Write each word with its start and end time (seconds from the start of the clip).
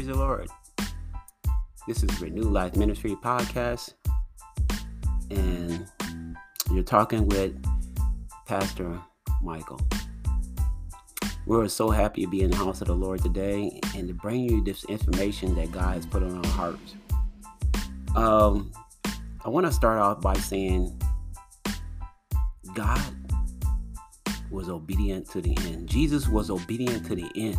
Praise 0.00 0.16
the 0.16 0.18
Lord. 0.18 0.48
This 1.86 2.02
is 2.02 2.22
Renew 2.22 2.44
Life 2.44 2.74
Ministry 2.74 3.14
Podcast, 3.16 3.92
and 5.30 5.86
you're 6.72 6.82
talking 6.82 7.28
with 7.28 7.62
Pastor 8.46 8.98
Michael. 9.42 9.78
We're 11.44 11.68
so 11.68 11.90
happy 11.90 12.24
to 12.24 12.30
be 12.30 12.40
in 12.40 12.50
the 12.50 12.56
house 12.56 12.80
of 12.80 12.86
the 12.86 12.94
Lord 12.94 13.22
today 13.22 13.78
and 13.94 14.08
to 14.08 14.14
bring 14.14 14.40
you 14.40 14.64
this 14.64 14.84
information 14.84 15.54
that 15.56 15.70
God 15.70 15.96
has 15.96 16.06
put 16.06 16.22
on 16.22 16.34
our 16.34 16.52
hearts. 16.52 16.94
Um, 18.16 18.72
I 19.44 19.50
want 19.50 19.66
to 19.66 19.72
start 19.72 19.98
off 19.98 20.22
by 20.22 20.32
saying 20.32 20.98
God 22.72 23.02
was 24.50 24.70
obedient 24.70 25.28
to 25.32 25.42
the 25.42 25.54
end. 25.66 25.90
Jesus 25.90 26.26
was 26.26 26.48
obedient 26.48 27.04
to 27.04 27.14
the 27.14 27.30
end, 27.36 27.58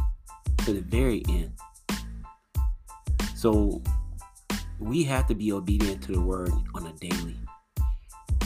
to 0.65 0.73
the 0.73 0.81
very 0.81 1.21
end. 1.29 1.51
So 3.41 3.81
we 4.79 5.03
have 5.05 5.25
to 5.25 5.33
be 5.33 5.51
obedient 5.51 6.03
to 6.03 6.11
the 6.11 6.21
word 6.21 6.51
on 6.75 6.85
a 6.85 6.93
daily. 6.99 7.35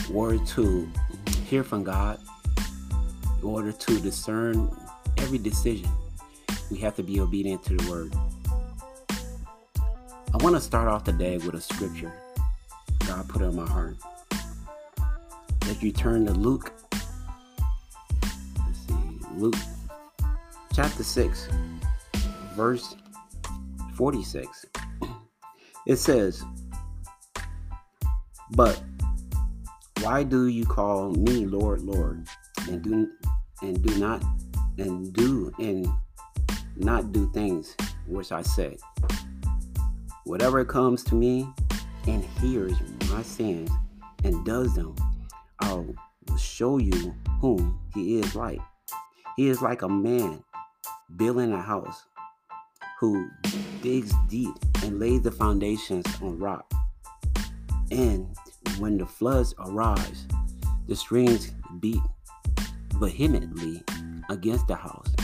Word 0.08 0.46
to 0.46 0.90
hear 1.44 1.62
from 1.62 1.84
God, 1.84 2.18
in 3.38 3.44
order 3.44 3.72
to 3.72 4.00
discern 4.00 4.74
every 5.18 5.36
decision, 5.36 5.90
we 6.70 6.78
have 6.78 6.96
to 6.96 7.02
be 7.02 7.20
obedient 7.20 7.62
to 7.64 7.76
the 7.76 7.90
word. 7.90 8.14
I 10.32 10.38
want 10.42 10.56
to 10.56 10.62
start 10.62 10.88
off 10.88 11.04
today 11.04 11.36
with 11.36 11.54
a 11.54 11.60
scripture 11.60 12.14
God 13.06 13.28
put 13.28 13.42
in 13.42 13.54
my 13.54 13.68
heart. 13.68 13.98
If 15.66 15.82
you 15.82 15.92
turn 15.92 16.24
to 16.24 16.32
Luke, 16.32 16.72
let's 18.64 18.78
see, 18.86 18.94
Luke 19.34 19.56
chapter 20.72 21.02
6, 21.02 21.48
verse 22.54 22.96
46. 23.94 24.64
It 25.86 25.96
says, 25.98 26.44
But 28.50 28.82
why 30.00 30.24
do 30.24 30.48
you 30.48 30.64
call 30.64 31.12
me 31.12 31.46
Lord, 31.46 31.82
Lord, 31.82 32.26
and 32.68 32.82
do 32.82 33.08
and 33.62 33.80
do 33.80 33.96
not 33.96 34.24
and 34.78 35.12
do 35.12 35.52
and 35.60 35.86
not 36.76 37.12
do 37.12 37.30
things 37.32 37.76
which 38.08 38.32
I 38.32 38.42
say? 38.42 38.78
Whatever 40.24 40.64
comes 40.64 41.04
to 41.04 41.14
me 41.14 41.48
and 42.08 42.24
hears 42.40 42.74
my 43.08 43.22
sins 43.22 43.70
and 44.24 44.44
does 44.44 44.74
them, 44.74 44.96
I 45.60 45.72
will 45.72 45.94
show 46.36 46.78
you 46.78 47.14
whom 47.40 47.78
he 47.94 48.18
is 48.18 48.34
like. 48.34 48.60
He 49.36 49.48
is 49.48 49.62
like 49.62 49.82
a 49.82 49.88
man 49.88 50.42
building 51.16 51.52
a 51.52 51.62
house 51.62 52.06
who 52.98 53.28
digs 53.82 54.12
deep 54.28 54.54
and 54.82 54.98
lays 54.98 55.22
the 55.22 55.30
foundations 55.30 56.06
on 56.22 56.38
rock. 56.38 56.72
And 57.90 58.26
when 58.78 58.98
the 58.98 59.06
floods 59.06 59.54
arise, 59.58 60.26
the 60.88 60.96
streams 60.96 61.52
beat 61.80 62.00
vehemently 62.94 63.82
against 64.30 64.66
the 64.66 64.74
house, 64.74 65.14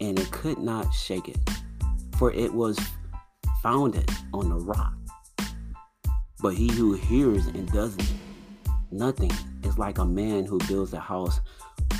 and 0.00 0.18
it 0.18 0.30
could 0.30 0.58
not 0.58 0.92
shake 0.92 1.28
it, 1.28 1.38
for 2.16 2.32
it 2.32 2.52
was 2.52 2.78
founded 3.62 4.08
on 4.32 4.48
the 4.48 4.56
rock. 4.56 4.94
But 6.40 6.54
he 6.54 6.68
who 6.68 6.94
hears 6.94 7.46
and 7.46 7.70
does 7.72 7.96
nothing 8.90 9.32
is 9.62 9.78
like 9.78 9.98
a 9.98 10.04
man 10.04 10.44
who 10.44 10.58
builds 10.68 10.92
a 10.92 11.00
house 11.00 11.40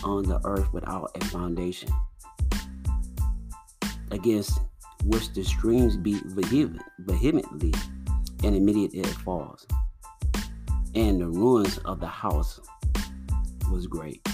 on 0.03 0.25
the 0.25 0.41
earth 0.45 0.73
without 0.73 1.11
a 1.15 1.25
foundation, 1.27 1.91
against 4.15 4.61
which 5.05 5.33
the 5.33 5.45
streams 5.45 5.97
beat 5.97 6.23
vehemently, 6.25 7.75
and 8.42 8.57
immediately 8.57 9.01
it 9.01 9.07
falls. 9.07 9.67
And 10.95 11.20
the 11.20 11.27
ruins 11.27 11.79
of 11.79 12.01
the 12.01 12.07
house 12.07 12.61
was 13.70 13.86
great. 13.86 14.27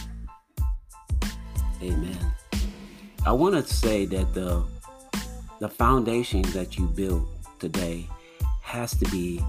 Amen. 1.82 2.18
I 3.26 3.32
want 3.32 3.54
to 3.54 3.74
say 3.74 4.06
that 4.06 4.34
the 4.34 4.62
the 5.60 5.68
foundation 5.68 6.40
that 6.52 6.78
you 6.78 6.86
build 6.86 7.28
today 7.58 8.08
has 8.62 8.92
to 8.96 9.04
be 9.10 9.42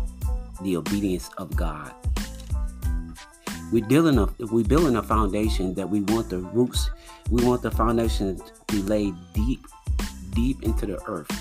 the 0.62 0.76
obedience 0.76 1.30
of 1.38 1.56
God. 1.56 1.94
We're 3.72 3.86
building 3.86 4.18
a 4.18 4.28
we're 4.48 4.66
building 4.66 4.98
a 4.98 5.04
foundation 5.04 5.74
that 5.76 5.90
we 5.90 6.02
want 6.02 6.30
the 6.30 6.40
roots, 6.40 6.90
we 7.30 7.44
want 7.46 7.62
the 7.62 7.72
foundation 7.72 8.38
to 8.38 8.76
be 8.76 8.82
laid 8.82 9.16
deep, 9.34 9.66
deep 10.32 10.64
into 10.64 10.86
the 10.86 11.02
earth, 11.06 11.32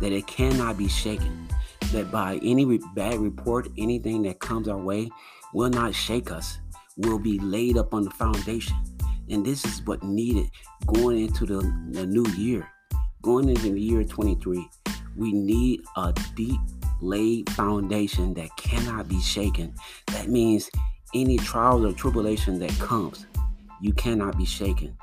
that 0.00 0.12
it 0.12 0.26
cannot 0.26 0.76
be 0.78 0.88
shaken. 0.88 1.48
That 1.92 2.10
by 2.10 2.40
any 2.42 2.78
bad 2.94 3.18
report, 3.18 3.68
anything 3.76 4.22
that 4.22 4.40
comes 4.40 4.66
our 4.66 4.78
way 4.78 5.10
will 5.52 5.68
not 5.68 5.94
shake 5.94 6.30
us, 6.30 6.58
will 6.96 7.18
be 7.18 7.38
laid 7.38 7.76
up 7.76 7.92
on 7.92 8.04
the 8.04 8.10
foundation. 8.10 8.76
And 9.28 9.44
this 9.44 9.64
is 9.64 9.82
what 9.86 10.02
needed 10.02 10.50
going 10.86 11.18
into 11.18 11.46
the, 11.46 11.60
the 11.90 12.06
new 12.06 12.26
year, 12.36 12.68
going 13.22 13.48
into 13.48 13.70
the 13.72 13.80
year 13.80 14.04
23. 14.04 14.68
We 15.16 15.32
need 15.32 15.82
a 15.96 16.14
deep 16.34 16.60
laid 17.00 17.50
foundation 17.50 18.32
that 18.34 18.56
cannot 18.56 19.08
be 19.08 19.20
shaken. 19.20 19.74
That 20.08 20.28
means 20.28 20.70
any 21.14 21.36
trial 21.36 21.86
or 21.86 21.92
tribulation 21.92 22.58
that 22.60 22.70
comes, 22.78 23.26
you 23.80 23.92
cannot 23.92 24.38
be 24.38 24.44
shaken. 24.44 24.96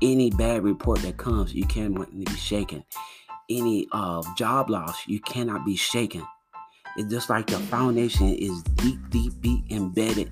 Any 0.00 0.30
bad 0.30 0.62
report 0.62 1.00
that 1.02 1.16
comes, 1.16 1.54
you 1.54 1.66
cannot 1.66 2.16
be 2.16 2.26
shaken. 2.36 2.84
Any 3.50 3.88
uh, 3.92 4.22
job 4.36 4.70
loss, 4.70 5.06
you 5.06 5.20
cannot 5.20 5.64
be 5.64 5.76
shaken. 5.76 6.24
It's 6.96 7.10
just 7.10 7.30
like 7.30 7.46
the 7.46 7.58
foundation 7.58 8.34
is 8.34 8.62
deep, 8.62 8.98
deep, 9.10 9.32
deep 9.40 9.64
embedded. 9.70 10.30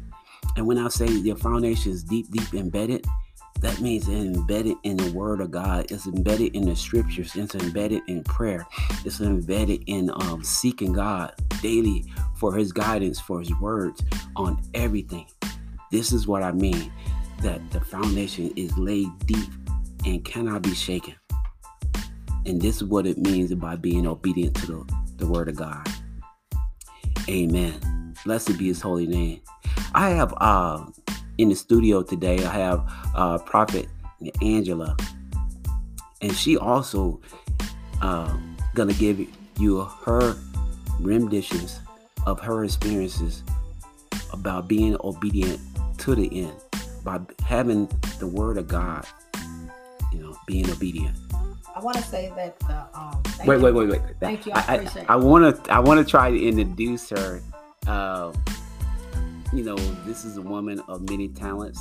And 0.56 0.66
when 0.66 0.78
I 0.78 0.88
say 0.88 1.06
the 1.06 1.34
foundation 1.34 1.92
is 1.92 2.04
deep, 2.04 2.30
deep 2.30 2.54
embedded, 2.54 3.06
that 3.60 3.80
means 3.80 4.08
embedded 4.08 4.76
in 4.84 4.98
the 4.98 5.10
word 5.12 5.40
of 5.40 5.50
God. 5.50 5.90
It's 5.90 6.06
embedded 6.06 6.54
in 6.54 6.66
the 6.66 6.76
scriptures. 6.76 7.34
It's 7.34 7.54
embedded 7.54 8.02
in 8.06 8.22
prayer. 8.22 8.66
It's 9.04 9.20
embedded 9.20 9.82
in 9.86 10.10
um, 10.10 10.44
seeking 10.44 10.92
God 10.92 11.32
daily 11.62 12.04
for 12.36 12.54
his 12.54 12.70
guidance, 12.72 13.18
for 13.18 13.40
his 13.40 13.52
words 13.60 14.02
on 14.36 14.62
everything. 14.74 15.26
This 15.90 16.12
is 16.12 16.26
what 16.26 16.42
I 16.42 16.52
mean 16.52 16.92
that 17.42 17.70
the 17.70 17.80
foundation 17.80 18.52
is 18.56 18.76
laid 18.78 19.08
deep 19.26 19.48
and 20.04 20.24
cannot 20.24 20.62
be 20.62 20.74
shaken. 20.74 21.14
And 22.44 22.60
this 22.60 22.76
is 22.76 22.84
what 22.84 23.06
it 23.06 23.18
means 23.18 23.52
by 23.54 23.76
being 23.76 24.06
obedient 24.06 24.54
to 24.56 24.66
the, 24.66 24.94
the 25.16 25.26
word 25.26 25.48
of 25.48 25.56
God. 25.56 25.86
Amen. 27.28 28.14
Blessed 28.24 28.56
be 28.56 28.68
his 28.68 28.80
holy 28.80 29.06
name. 29.06 29.40
I 29.94 30.10
have 30.10 30.34
uh 30.38 30.84
in 31.38 31.48
the 31.50 31.54
studio 31.54 32.02
today, 32.02 32.38
I 32.44 32.52
have 32.52 32.90
uh, 33.14 33.38
Prophet 33.38 33.88
Angela, 34.40 34.96
and 36.22 36.34
she 36.34 36.56
also 36.56 37.20
uh, 38.00 38.36
gonna 38.74 38.94
give 38.94 39.20
you 39.58 39.82
her 40.04 40.36
renditions 41.00 41.80
of 42.26 42.40
her 42.40 42.64
experiences 42.64 43.42
about 44.32 44.66
being 44.66 44.96
obedient 45.04 45.60
to 45.98 46.14
the 46.14 46.44
end 46.44 46.54
by 47.06 47.20
having 47.44 47.88
the 48.18 48.26
Word 48.26 48.58
of 48.58 48.66
God, 48.66 49.06
you 50.12 50.18
know, 50.18 50.36
being 50.46 50.68
obedient. 50.68 51.16
I 51.74 51.80
want 51.80 51.96
to 51.96 52.02
say 52.02 52.32
that. 52.36 52.56
Uh, 52.68 52.86
um, 52.92 53.22
wait, 53.46 53.60
wait, 53.60 53.72
wait, 53.72 53.88
wait. 53.88 54.00
Thank 54.20 54.44
you. 54.44 54.52
I, 54.52 54.88
I, 55.06 55.06
I 55.10 55.16
want 55.16 55.64
to. 55.64 55.72
I 55.72 55.78
want 55.78 56.04
to 56.04 56.10
try 56.10 56.30
to 56.30 56.42
introduce 56.42 57.08
her. 57.10 57.40
Uh, 57.86 58.32
you 59.52 59.62
know, 59.62 59.76
this 60.04 60.24
is 60.24 60.36
a 60.36 60.42
woman 60.42 60.80
of 60.88 61.08
many 61.08 61.28
talents. 61.28 61.80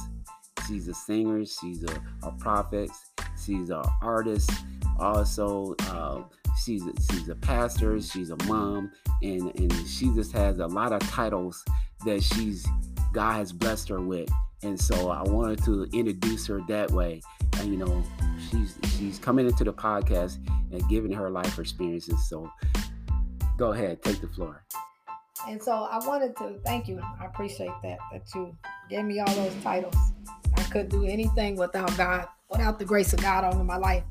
She's 0.67 0.87
a 0.87 0.93
singer, 0.93 1.45
she's 1.45 1.83
a, 1.83 2.01
a 2.23 2.31
prophet, 2.31 2.89
she's 3.43 3.69
an 3.69 3.83
artist. 4.01 4.49
Also, 4.99 5.75
uh, 5.87 6.21
she's 6.63 6.85
a, 6.85 6.93
she's 7.11 7.29
a 7.29 7.35
pastor, 7.35 7.99
she's 8.01 8.29
a 8.29 8.37
mom, 8.45 8.91
and 9.21 9.53
and 9.59 9.87
she 9.87 10.13
just 10.13 10.31
has 10.33 10.59
a 10.59 10.67
lot 10.67 10.93
of 10.93 11.01
titles 11.09 11.63
that 12.05 12.21
she's 12.21 12.65
God 13.13 13.33
has 13.33 13.51
blessed 13.51 13.89
her 13.89 14.01
with. 14.01 14.29
And 14.63 14.79
so 14.79 15.09
I 15.09 15.21
wanted 15.23 15.63
to 15.65 15.87
introduce 15.93 16.47
her 16.47 16.61
that 16.67 16.91
way. 16.91 17.21
And 17.59 17.69
you 17.69 17.77
know, 17.77 18.03
she's 18.49 18.77
she's 18.97 19.19
coming 19.19 19.45
into 19.47 19.63
the 19.63 19.73
podcast 19.73 20.37
and 20.71 20.87
giving 20.89 21.11
her 21.11 21.29
life 21.29 21.59
experiences. 21.59 22.29
So 22.29 22.49
go 23.57 23.73
ahead, 23.73 24.01
take 24.01 24.21
the 24.21 24.27
floor. 24.27 24.63
And 25.47 25.61
so 25.61 25.71
I 25.71 25.99
wanted 26.05 26.35
to 26.37 26.59
thank 26.65 26.87
you. 26.87 26.99
I 27.19 27.25
appreciate 27.25 27.71
that 27.83 27.99
that 28.11 28.23
you 28.33 28.55
gave 28.89 29.05
me 29.05 29.19
all 29.19 29.33
those 29.35 29.53
titles. 29.63 29.95
I 30.57 30.63
couldn't 30.63 30.89
do 30.89 31.05
anything 31.05 31.55
without 31.57 31.95
God, 31.97 32.27
without 32.49 32.79
the 32.79 32.85
grace 32.85 33.13
of 33.13 33.21
God 33.21 33.43
over 33.43 33.63
my 33.63 33.77
life. 33.77 34.03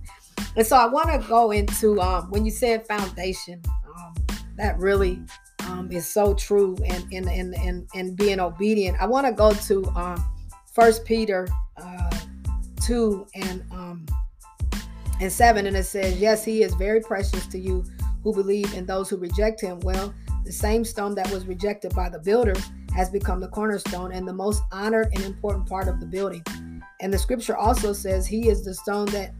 And 0.57 0.67
so 0.67 0.77
I 0.77 0.87
want 0.87 1.11
to 1.11 1.27
go 1.29 1.51
into 1.51 2.01
um, 2.01 2.31
when 2.31 2.45
you 2.45 2.51
said 2.51 2.87
foundation. 2.87 3.63
Um, 3.97 4.15
that 4.57 4.79
really 4.79 5.21
um, 5.67 5.91
is 5.91 6.07
so 6.07 6.35
true, 6.35 6.77
and 6.87 7.05
in 7.13 7.29
in 7.29 7.55
in 7.55 7.87
in 7.95 8.15
being 8.15 8.41
obedient. 8.41 9.01
I 9.01 9.07
want 9.07 9.27
to 9.27 9.33
go 9.33 9.53
to 9.53 9.85
um, 9.97 10.25
First 10.75 11.05
Peter 11.05 11.47
uh, 11.77 12.11
two 12.85 13.27
and 13.35 13.63
um, 13.71 14.07
and 15.21 15.31
7 15.31 15.67
and 15.67 15.77
it 15.77 15.85
says 15.85 16.21
yes 16.21 16.45
he 16.45 16.63
is 16.63 16.75
very 16.75 17.01
precious 17.01 17.47
to 17.47 17.59
you 17.59 17.85
who 18.25 18.35
believe 18.35 18.75
and 18.77 18.85
those 18.87 19.09
who 19.09 19.17
reject 19.17 19.61
him. 19.61 19.79
Well 19.81 20.13
the 20.45 20.51
same 20.51 20.85
stone 20.85 21.15
that 21.15 21.31
was 21.31 21.47
rejected 21.47 21.95
by 21.95 22.09
the 22.09 22.19
builders 22.19 22.61
has 22.93 23.09
become 23.09 23.41
the 23.41 23.49
cornerstone 23.49 24.13
and 24.13 24.27
the 24.27 24.33
most 24.33 24.63
honored 24.73 25.09
and 25.15 25.23
important 25.23 25.67
part 25.67 25.87
of 25.87 26.01
the 26.01 26.07
building. 26.07 26.43
And 27.01 27.13
the 27.13 27.19
scripture 27.19 27.57
also 27.57 27.93
says 27.93 28.27
he 28.27 28.49
is 28.49 28.65
the 28.65 28.75
stone 28.75 29.07
that 29.07 29.33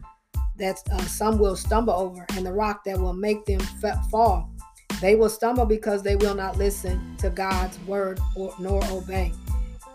that 0.57 0.77
uh, 0.89 1.01
some 1.01 1.37
will 1.37 1.57
stumble 1.57 1.93
over 1.93 2.25
and 2.37 2.45
the 2.45 2.53
rock 2.53 2.85
that 2.85 2.97
will 2.97 3.13
make 3.13 3.45
them 3.45 3.59
fall. 4.09 4.49
They 5.01 5.15
will 5.15 5.29
stumble 5.29 5.65
because 5.65 6.01
they 6.01 6.15
will 6.15 6.35
not 6.35 6.57
listen 6.57 7.17
to 7.17 7.29
god's 7.29 7.77
word 7.79 8.21
or 8.37 8.53
nor 8.57 8.81
obey 8.85 9.33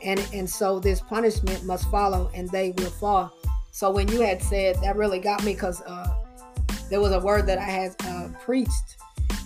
and 0.03 0.27
and 0.33 0.49
so 0.49 0.81
this 0.81 1.01
punishment 1.01 1.65
must 1.65 1.91
follow 1.91 2.31
and 2.35 2.49
they 2.51 2.73
will 2.73 2.91
fall. 2.91 3.33
So 3.73 3.91
when 3.91 4.09
you 4.09 4.21
had 4.21 4.43
said 4.43 4.77
that 4.83 4.97
really 4.97 5.21
got 5.21 5.45
me 5.45 5.55
because 5.55 5.81
uh, 5.83 6.15
there 6.91 7.01
was 7.01 7.13
a 7.13 7.21
word 7.21 7.47
that 7.47 7.59
i 7.59 7.65
had 7.65 7.95
uh, 8.05 8.29
preached. 8.43 8.97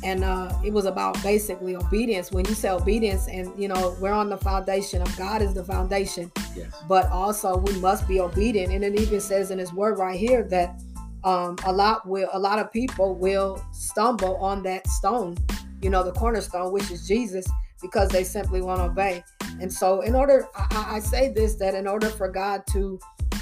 And 0.03 0.23
uh, 0.23 0.53
it 0.63 0.71
was 0.71 0.85
about 0.85 1.23
basically 1.23 1.77
obedience. 1.77 2.31
When 2.31 2.45
you 2.45 2.55
say 2.55 2.69
obedience 2.69 3.27
and 3.27 3.51
you 3.59 3.69
know 3.69 3.97
we're 4.01 4.13
on 4.13 4.29
the 4.29 4.37
foundation 4.37 5.01
of 5.01 5.17
god 5.17 5.41
is 5.41 5.55
the 5.55 5.65
foundation. 5.65 6.31
Yes. 6.57 6.73
but 6.89 7.07
also 7.11 7.57
we 7.57 7.73
must 7.81 8.07
be 8.07 8.21
obedient. 8.21 8.73
And 8.73 8.85
it 8.85 8.95
even 9.01 9.21
says 9.21 9.51
in 9.51 9.59
his 9.59 9.73
word 9.73 9.99
right 9.99 10.19
here 10.19 10.43
that 10.45 10.81
um, 11.25 11.57
a 11.65 11.73
lot 11.73 12.07
will 12.07 12.29
a 12.33 12.39
lot 12.39 12.59
of 12.59 12.71
people 12.73 13.15
will 13.15 13.65
stumble 13.73 14.37
on 14.37 14.63
that 14.65 14.87
stone 14.87 15.37
you 15.81 15.91
know 15.91 16.03
the 16.03 16.13
cornerstone 16.13 16.73
which 16.73 16.91
is 16.91 17.07
jesus 17.07 17.47
because 17.83 18.09
they 18.11 18.25
simply 18.25 18.61
won't 18.61 18.81
obey 18.81 19.23
and 19.61 19.73
so, 19.73 20.01
in 20.01 20.15
order, 20.15 20.49
I, 20.55 20.97
I 20.97 20.99
say 21.01 21.33
this 21.33 21.55
that 21.57 21.75
in 21.75 21.87
order 21.87 22.09
for 22.09 22.29
God 22.29 22.63
to 22.73 22.99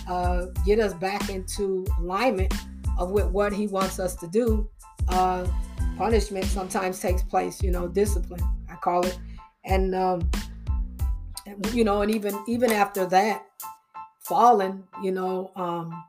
uh, 0.08 0.46
get 0.64 0.78
us 0.78 0.94
back 0.94 1.28
into 1.30 1.86
alignment 1.98 2.52
of 2.98 3.10
with 3.10 3.26
what 3.26 3.52
He 3.52 3.66
wants 3.66 3.98
us 3.98 4.14
to 4.16 4.26
do, 4.28 4.68
uh, 5.08 5.46
punishment 5.96 6.44
sometimes 6.46 7.00
takes 7.00 7.22
place. 7.22 7.62
You 7.62 7.70
know, 7.70 7.88
discipline, 7.88 8.42
I 8.70 8.76
call 8.76 9.06
it, 9.06 9.18
and 9.64 9.94
um, 9.94 10.30
you 11.72 11.84
know, 11.84 12.02
and 12.02 12.14
even 12.14 12.38
even 12.46 12.70
after 12.70 13.06
that, 13.06 13.46
falling, 14.20 14.84
you 15.02 15.12
know, 15.12 15.50
um, 15.56 16.04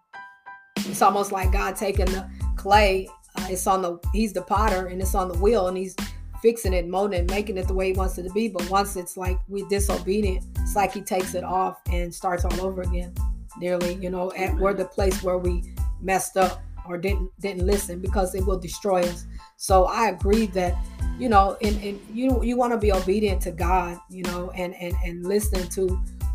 it's 0.78 1.02
almost 1.02 1.32
like 1.32 1.52
God 1.52 1.76
taking 1.76 2.06
the 2.06 2.30
clay. 2.56 3.08
Uh, 3.36 3.48
it's 3.50 3.68
on 3.68 3.82
the 3.82 3.98
He's 4.12 4.34
the 4.34 4.42
potter, 4.42 4.88
and 4.88 5.02
it's 5.02 5.16
on 5.16 5.28
the 5.28 5.38
wheel, 5.38 5.68
and 5.68 5.78
He's 5.78 5.96
fixing 6.44 6.74
it, 6.74 6.88
molding 6.88 7.22
it, 7.22 7.32
making 7.32 7.58
it 7.58 7.68
the 7.68 7.74
way 7.74 7.88
he 7.88 7.94
wants 7.94 8.18
it 8.18 8.24
to 8.24 8.30
be. 8.32 8.50
But 8.50 8.70
once 8.70 8.98
it's 8.98 9.16
like 9.16 9.40
we 9.48 9.66
disobedient, 9.70 10.46
it's 10.60 10.76
like 10.76 10.94
he 10.94 11.02
takes 11.02 11.34
it 11.34 11.44
off 11.44 11.80
and 11.90 12.14
starts 12.14 12.44
all 12.46 12.62
over 12.62 12.82
again. 12.82 13.16
Nearly, 13.58 13.96
you 13.96 14.10
know, 14.10 14.32
at 14.34 14.56
where 14.58 14.74
the 14.74 14.86
place 14.86 15.24
where 15.24 15.38
we 15.38 15.64
messed 16.02 16.38
up 16.38 16.62
or 16.88 16.98
didn't 16.98 17.32
didn't 17.40 17.66
listen 17.66 18.00
because 18.02 18.36
it 18.36 18.46
will 18.46 18.60
destroy 18.60 19.02
us. 19.04 19.26
So 19.56 19.86
I 19.86 20.10
agree 20.10 20.48
that, 20.48 20.76
you 21.18 21.30
know, 21.30 21.56
and, 21.62 21.82
and 21.82 22.00
you 22.12 22.44
you 22.44 22.58
want 22.58 22.74
to 22.74 22.78
be 22.78 22.92
obedient 22.92 23.42
to 23.44 23.52
God, 23.52 23.98
you 24.10 24.24
know, 24.24 24.52
and 24.52 24.76
and 24.76 24.94
and 25.06 25.26
listening 25.26 25.70
to 25.70 25.88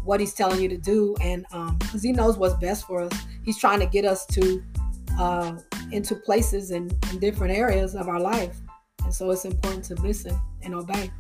what 0.05 0.21
he's 0.21 0.33
telling 0.33 0.63
you 0.63 0.71
to 0.71 0.79
do 0.79 1.15
and 1.21 1.45
um 1.53 1.77
because 1.77 2.03
he 2.03 2.13
knows 2.13 2.39
what's 2.39 2.55
best 2.55 2.87
for 2.87 3.03
us. 3.03 3.13
He's 3.45 3.59
trying 3.59 3.81
to 3.81 3.87
get 3.87 4.07
us 4.07 4.25
to 4.27 4.63
uh 5.19 5.59
into 5.91 6.15
places 6.15 6.71
and 6.71 6.93
in, 6.93 7.11
in 7.11 7.19
different 7.19 7.53
areas 7.53 7.95
of 7.95 8.09
our 8.09 8.21
life 8.21 8.57
and 9.09 9.15
so 9.15 9.31
it's 9.31 9.47
important 9.47 9.83
to 9.83 9.95
listen 9.95 10.39
and 10.61 10.75
obey. 10.75 11.11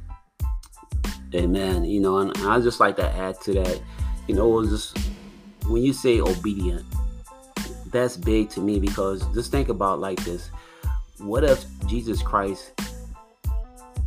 Amen. 1.34 1.86
You 1.86 2.00
know, 2.00 2.18
and 2.18 2.36
I 2.46 2.60
just 2.60 2.80
like 2.80 2.96
to 2.96 3.10
add 3.10 3.40
to 3.40 3.54
that, 3.54 3.80
you 4.26 4.34
know, 4.34 4.62
just 4.62 4.98
when 5.68 5.82
you 5.82 5.94
say 5.94 6.20
obedient, 6.20 6.84
that's 7.90 8.14
big 8.14 8.50
to 8.50 8.60
me 8.60 8.78
because 8.78 9.26
just 9.32 9.50
think 9.50 9.70
about 9.70 10.00
like 10.00 10.22
this. 10.26 10.50
What 11.16 11.44
if 11.44 11.64
Jesus 11.86 12.20
Christ 12.20 12.78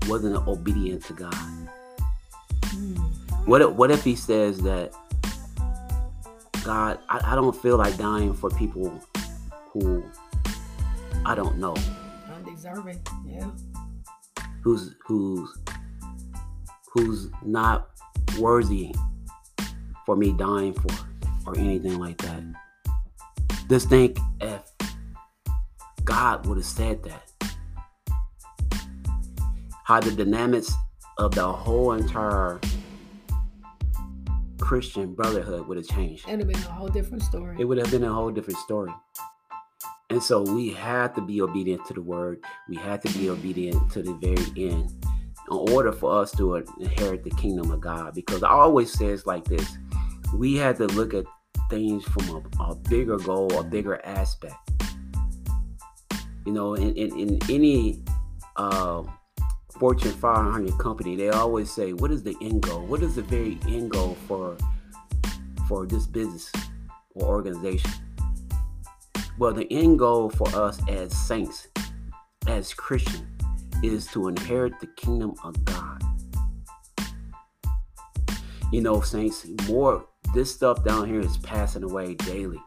wasn't 0.07 0.35
obedient 0.47 1.03
to 1.05 1.13
God? 1.13 1.33
Mm. 2.65 2.99
What 3.47 3.63
if, 3.63 3.71
what 3.71 3.89
if 3.89 4.03
he 4.03 4.15
says 4.15 4.61
that 4.61 4.91
God, 6.63 6.99
I, 7.09 7.31
I 7.31 7.33
don't 7.33 7.59
feel 7.59 7.77
like 7.77 7.97
dying 7.97 8.35
for 8.35 8.51
people 8.51 9.03
who 9.71 10.03
I 11.25 11.33
don't 11.33 11.57
know. 11.57 11.75
Undeserving, 12.31 13.01
yeah 13.25 13.49
who's 14.61 14.95
who's 15.05 15.57
who's 16.93 17.29
not 17.45 17.89
worthy 18.39 18.93
for 20.05 20.15
me 20.15 20.33
dying 20.33 20.73
for 20.73 20.93
or 21.45 21.57
anything 21.57 21.99
like 21.99 22.17
that. 22.19 22.43
Just 23.69 23.89
think 23.89 24.17
if 24.39 24.61
God 26.03 26.45
would 26.45 26.57
have 26.57 26.65
said 26.65 27.03
that. 27.03 27.27
How 29.83 29.99
the 29.99 30.11
dynamics 30.11 30.73
of 31.17 31.35
the 31.35 31.47
whole 31.47 31.93
entire 31.93 32.59
Christian 34.59 35.13
brotherhood 35.13 35.67
would 35.67 35.77
have 35.77 35.87
changed. 35.87 36.27
It 36.29 36.31
would 36.31 36.39
have 36.39 36.47
been 36.47 36.63
a 36.63 36.71
whole 36.71 36.87
different 36.87 37.23
story. 37.23 37.57
It 37.59 37.65
would 37.65 37.77
have 37.77 37.91
been 37.91 38.03
a 38.03 38.13
whole 38.13 38.31
different 38.31 38.59
story. 38.59 38.91
And 40.11 40.21
so 40.21 40.41
we 40.41 40.71
have 40.71 41.15
to 41.15 41.21
be 41.21 41.41
obedient 41.41 41.85
to 41.85 41.93
the 41.93 42.01
word. 42.01 42.43
We 42.67 42.75
have 42.75 42.99
to 42.99 43.17
be 43.17 43.29
obedient 43.29 43.89
to 43.93 44.03
the 44.03 44.13
very 44.15 44.69
end 44.69 44.93
in 45.49 45.71
order 45.71 45.93
for 45.93 46.21
us 46.21 46.31
to 46.31 46.55
inherit 46.81 47.23
the 47.23 47.29
kingdom 47.29 47.71
of 47.71 47.79
God. 47.79 48.13
Because 48.13 48.43
I 48.43 48.49
always 48.49 48.91
says 48.91 49.25
like 49.25 49.45
this 49.45 49.77
we 50.35 50.55
have 50.57 50.77
to 50.79 50.87
look 50.87 51.13
at 51.13 51.23
things 51.69 52.03
from 52.03 52.29
a, 52.29 52.61
a 52.61 52.75
bigger 52.75 53.19
goal, 53.19 53.57
a 53.57 53.63
bigger 53.63 54.05
aspect. 54.05 54.57
You 56.45 56.51
know, 56.51 56.73
in, 56.73 56.93
in, 56.95 57.17
in 57.17 57.39
any 57.49 58.03
uh, 58.57 59.03
Fortune 59.79 60.11
500 60.11 60.77
company, 60.77 61.15
they 61.15 61.29
always 61.29 61.71
say, 61.71 61.93
"What 61.93 62.11
is 62.11 62.21
the 62.21 62.35
end 62.41 62.63
goal? 62.63 62.85
What 62.85 63.01
is 63.01 63.15
the 63.15 63.21
very 63.21 63.57
end 63.65 63.91
goal 63.91 64.17
for 64.27 64.57
for 65.69 65.85
this 65.85 66.05
business 66.05 66.51
or 67.15 67.27
organization?" 67.27 67.91
Well, 69.37 69.53
the 69.53 69.71
end 69.71 69.99
goal 69.99 70.29
for 70.29 70.47
us 70.49 70.79
as 70.87 71.15
saints, 71.15 71.67
as 72.47 72.73
Christians, 72.73 73.23
is 73.81 74.07
to 74.07 74.27
inherit 74.27 74.79
the 74.79 74.87
kingdom 74.87 75.33
of 75.43 75.63
God. 75.65 76.03
You 78.71 78.81
know, 78.81 79.01
saints, 79.01 79.47
more 79.67 80.05
this 80.33 80.53
stuff 80.53 80.83
down 80.83 81.07
here 81.07 81.19
is 81.19 81.37
passing 81.37 81.83
away 81.83 82.15
daily. 82.15 82.61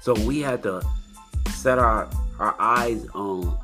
So 0.00 0.14
we 0.24 0.40
have 0.40 0.62
to 0.62 0.82
set 1.50 1.78
our 1.78 2.08
our 2.38 2.54
eyes 2.60 3.06
on 3.14 3.58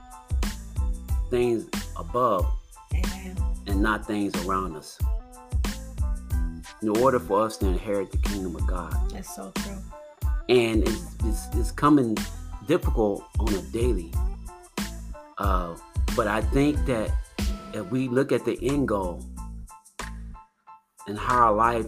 things 1.30 1.68
above 1.96 2.46
Amen. 2.94 3.36
and 3.66 3.82
not 3.82 4.06
things 4.06 4.34
around 4.46 4.76
us. 4.76 4.98
In 6.80 6.88
order 6.88 7.20
for 7.20 7.42
us 7.42 7.58
to 7.58 7.66
inherit 7.66 8.10
the 8.10 8.18
kingdom 8.18 8.56
of 8.56 8.66
God. 8.66 8.94
That's 9.10 9.36
so 9.36 9.52
true 9.56 9.78
and 10.52 10.86
it's, 10.86 11.16
it's, 11.24 11.46
it's 11.54 11.70
coming 11.72 12.14
difficult 12.66 13.24
on 13.38 13.52
a 13.54 13.62
daily. 13.72 14.12
Uh, 15.38 15.74
but 16.14 16.28
I 16.28 16.42
think 16.42 16.84
that 16.84 17.10
if 17.72 17.90
we 17.90 18.08
look 18.08 18.32
at 18.32 18.44
the 18.44 18.58
end 18.60 18.86
goal 18.86 19.24
and 21.06 21.18
how 21.18 21.38
our 21.38 21.54
life 21.54 21.86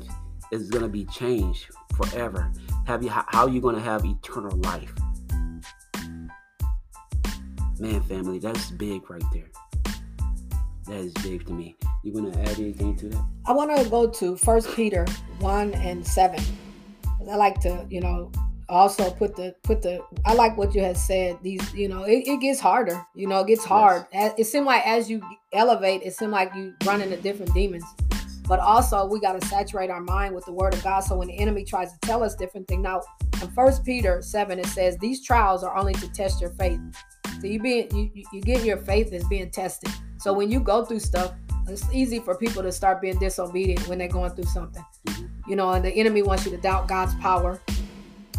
is 0.50 0.70
going 0.70 0.82
to 0.82 0.88
be 0.88 1.04
changed 1.04 1.66
forever, 1.94 2.50
have 2.86 3.02
you 3.02 3.10
how 3.10 3.46
you 3.46 3.60
going 3.60 3.76
to 3.76 3.82
have 3.82 4.02
eternal 4.06 4.56
life? 4.56 4.92
Man, 7.78 8.00
family, 8.02 8.38
that's 8.38 8.70
big 8.70 9.10
right 9.10 9.22
there. 9.32 9.50
That 10.86 10.96
is 10.96 11.12
big 11.14 11.44
to 11.46 11.52
me. 11.52 11.76
You 12.02 12.12
want 12.14 12.32
to 12.32 12.40
add 12.40 12.58
anything 12.58 12.96
to 12.96 13.08
that? 13.10 13.24
I 13.44 13.52
want 13.52 13.76
to 13.76 13.90
go 13.90 14.08
to 14.08 14.36
First 14.36 14.74
Peter 14.74 15.04
one 15.38 15.74
and 15.74 16.06
seven. 16.06 16.42
I 17.30 17.36
like 17.36 17.60
to, 17.60 17.86
you 17.90 18.00
know, 18.00 18.30
also 18.68 19.10
put 19.10 19.36
the 19.36 19.54
put 19.62 19.82
the 19.82 20.02
i 20.24 20.32
like 20.32 20.56
what 20.56 20.74
you 20.74 20.80
had 20.80 20.96
said 20.96 21.36
these 21.42 21.74
you 21.74 21.88
know 21.88 22.04
it, 22.04 22.26
it 22.26 22.40
gets 22.40 22.58
harder 22.60 23.04
you 23.14 23.26
know 23.26 23.40
it 23.40 23.46
gets 23.46 23.64
hard. 23.64 24.06
Yes. 24.12 24.34
it 24.38 24.44
seems 24.44 24.66
like 24.66 24.86
as 24.86 25.10
you 25.10 25.22
elevate 25.52 26.02
it 26.02 26.14
seems 26.14 26.32
like 26.32 26.54
you 26.54 26.74
run 26.84 27.00
into 27.00 27.16
different 27.16 27.52
demons. 27.54 27.84
But 28.46 28.60
also 28.60 29.06
we 29.06 29.20
got 29.20 29.40
to 29.40 29.46
saturate 29.48 29.88
our 29.88 30.02
mind 30.02 30.34
with 30.34 30.44
the 30.44 30.52
word 30.52 30.74
of 30.74 30.82
god 30.82 31.00
so 31.00 31.16
when 31.16 31.28
the 31.28 31.38
enemy 31.38 31.64
tries 31.64 31.92
to 31.92 31.98
tell 32.00 32.22
us 32.22 32.34
different 32.34 32.68
things 32.68 32.82
now 32.82 33.00
in 33.42 33.50
first 33.52 33.84
peter 33.84 34.22
7 34.22 34.58
it 34.58 34.66
says 34.66 34.96
these 34.98 35.24
trials 35.24 35.62
are 35.64 35.76
only 35.76 35.94
to 35.94 36.08
test 36.12 36.40
your 36.40 36.50
faith. 36.50 36.80
So 37.40 37.46
you 37.46 37.60
being 37.60 37.94
you, 37.94 38.24
you 38.32 38.40
get 38.40 38.64
your 38.64 38.78
faith 38.78 39.12
is 39.12 39.26
being 39.28 39.50
tested. 39.50 39.90
So 40.18 40.32
when 40.32 40.50
you 40.50 40.60
go 40.60 40.84
through 40.84 41.00
stuff 41.00 41.32
it's 41.66 41.90
easy 41.92 42.18
for 42.18 42.36
people 42.36 42.62
to 42.62 42.70
start 42.70 43.00
being 43.00 43.18
disobedient 43.18 43.88
when 43.88 43.96
they're 43.96 44.08
going 44.08 44.30
through 44.32 44.44
something. 44.44 44.84
Mm-hmm. 45.06 45.50
you 45.50 45.56
know 45.56 45.72
and 45.72 45.84
the 45.84 45.90
enemy 45.90 46.22
wants 46.22 46.44
you 46.44 46.50
to 46.50 46.58
doubt 46.58 46.88
god's 46.88 47.14
power 47.16 47.60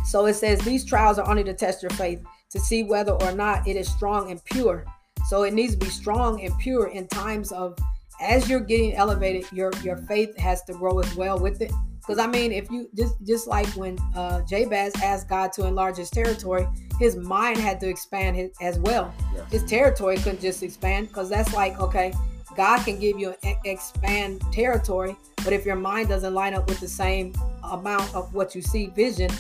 so 0.06 0.26
it 0.28 0.36
says 0.36 0.60
these 0.60 0.86
trials 0.86 1.18
are 1.20 1.28
only 1.30 1.44
to 1.44 1.54
test 1.54 1.82
your 1.82 1.90
faith 1.92 2.24
to 2.52 2.60
see 2.60 2.84
whether 2.84 3.12
or 3.12 3.32
not 3.32 3.68
it 3.68 3.76
is 3.76 3.90
strong 3.90 4.32
and 4.32 4.44
pure. 4.46 4.86
So 5.28 5.44
it 5.44 5.54
needs 5.54 5.74
to 5.74 5.80
be 5.80 5.90
strong 5.90 6.42
and 6.42 6.58
pure 6.60 6.88
in 6.88 7.08
times 7.08 7.52
of 7.52 7.78
as 8.22 8.50
you're 8.50 8.62
getting 8.62 8.94
elevated, 8.94 9.52
your 9.52 9.72
your 9.84 9.98
faith 9.98 10.38
has 10.38 10.64
to 10.66 10.74
grow 10.74 11.00
as 11.00 11.16
well 11.16 11.38
with 11.38 11.62
it. 11.62 11.72
Because 12.00 12.20
I 12.20 12.28
mean, 12.28 12.52
if 12.52 12.70
you 12.70 12.88
just 12.96 13.16
just 13.26 13.48
like 13.48 13.68
when 13.70 13.98
uh, 14.16 14.42
Jabez 14.44 14.94
asked 15.02 15.28
God 15.28 15.52
to 15.54 15.66
enlarge 15.66 15.98
his 15.98 16.10
territory, 16.10 16.68
his 17.00 17.16
mind 17.16 17.58
had 17.58 17.80
to 17.82 17.90
expand 17.90 18.36
his, 18.36 18.52
as 18.62 18.80
well. 18.80 19.14
His 19.50 19.64
territory 19.64 20.18
couldn't 20.18 20.42
just 20.42 20.62
expand 20.64 21.08
because 21.08 21.30
that's 21.30 21.54
like 21.54 21.80
okay, 21.80 22.14
God 22.56 22.84
can 22.86 23.00
give 23.00 23.20
you 23.20 23.36
an 23.44 23.56
expand 23.66 24.42
territory, 24.54 25.18
but 25.44 25.52
if 25.52 25.66
your 25.66 25.76
mind 25.76 26.10
doesn't 26.10 26.34
line 26.34 26.54
up 26.54 26.70
with 26.70 26.80
the 26.80 26.88
same 26.88 27.34
amount 27.64 28.14
of 28.14 28.34
what 28.34 28.56
you 28.56 28.62
see 28.62 28.88
vision, 28.88 29.32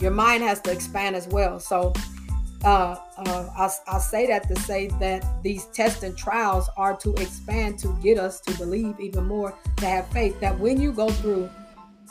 your 0.00 0.10
mind 0.10 0.42
has 0.42 0.60
to 0.62 0.72
expand 0.72 1.14
as 1.14 1.28
well. 1.28 1.60
So 1.60 1.92
uh, 2.64 2.96
uh, 3.16 3.48
I, 3.56 3.70
I 3.86 3.98
say 3.98 4.26
that 4.26 4.48
to 4.48 4.56
say 4.60 4.88
that 5.00 5.24
these 5.42 5.66
tests 5.66 6.02
and 6.02 6.16
trials 6.16 6.68
are 6.76 6.96
to 6.98 7.14
expand 7.14 7.78
to 7.80 7.96
get 8.02 8.18
us 8.18 8.40
to 8.42 8.56
believe 8.58 8.98
even 9.00 9.24
more, 9.26 9.56
to 9.78 9.86
have 9.86 10.08
faith 10.08 10.38
that 10.40 10.58
when 10.58 10.80
you 10.80 10.92
go 10.92 11.08
through 11.08 11.48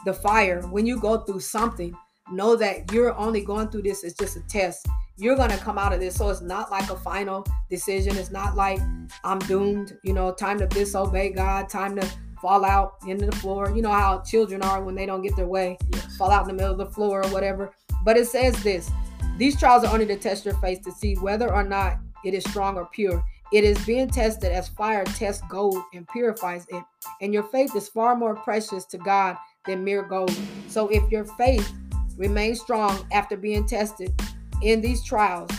the 0.06 0.14
fire, 0.14 0.62
when 0.68 0.86
you 0.86 1.00
go 1.00 1.18
through 1.18 1.42
something, 1.42 1.96
know 2.32 2.56
that 2.56 2.92
you're 2.92 3.16
only 3.16 3.44
going 3.44 3.70
through 3.70 3.84
this 3.84 4.04
as 4.04 4.14
just 4.14 4.38
a 4.38 4.42
test. 4.48 4.88
You're 5.18 5.36
going 5.36 5.52
to 5.52 5.58
come 5.58 5.78
out 5.78 5.94
of 5.94 6.00
this. 6.00 6.16
So 6.16 6.30
it's 6.30 6.42
not 6.42 6.72
like 6.72 6.90
a 6.90 6.96
final 6.96 7.46
decision. 7.70 8.16
It's 8.16 8.32
not 8.32 8.56
like 8.56 8.80
I'm 9.24 9.40
doomed, 9.40 9.98
you 10.04 10.14
know, 10.14 10.34
time 10.34 10.58
to 10.60 10.68
disobey 10.68 11.32
God, 11.32 11.70
time 11.70 11.96
to 12.00 12.10
fall 12.42 12.66
out 12.66 12.96
into 13.08 13.26
the 13.26 13.36
floor. 13.38 13.72
You 13.76 13.82
know 13.82 13.92
how 13.92 14.22
children 14.22 14.62
are 14.62 14.84
when 14.84 14.96
they 14.96 15.06
don't 15.06 15.22
get 15.22 15.36
their 15.36 15.48
way, 15.48 15.78
yes. 15.94 16.18
fall 16.18 16.32
out 16.32 16.42
in 16.44 16.48
the 16.48 16.54
middle 16.54 16.72
of 16.72 16.78
the 16.78 16.94
floor 16.94 17.26
or 17.26 17.30
whatever. 17.30 17.74
But 18.04 18.18
it 18.18 18.28
says 18.28 18.62
this 18.64 18.92
these 19.38 19.58
trials 19.58 19.86
are 19.86 19.94
only 19.94 20.06
to 20.06 20.18
test 20.18 20.46
your 20.46 20.56
faith 20.56 20.82
to 20.84 20.92
see 20.92 21.16
whether 21.16 21.54
or 21.54 21.64
not 21.64 21.98
it 22.26 22.34
is 22.34 22.44
strong 22.44 22.76
or 22.76 22.88
pure. 22.88 23.24
It 23.52 23.64
is 23.64 23.84
being 23.86 24.10
tested 24.10 24.52
as 24.52 24.68
fire 24.68 25.06
tests 25.06 25.42
gold 25.50 25.82
and 25.94 26.08
purifies 26.10 26.66
it. 26.70 26.84
And 27.22 27.34
your 27.34 27.44
faith 27.44 27.76
is 27.76 27.88
far 27.88 28.16
more 28.16 28.36
precious 28.36 28.86
to 28.88 28.98
God 28.98 29.38
than 29.66 29.84
mere 29.84 30.04
gold. 30.04 30.38
So 30.68 30.90
if 30.90 31.10
your 31.10 31.26
faith 31.26 31.72
remains 32.18 32.60
strong 32.60 33.08
after 33.12 33.38
being 33.38 33.66
tested 33.66 34.14
in 34.62 34.82
these 34.82 35.04
trials, 35.04 35.50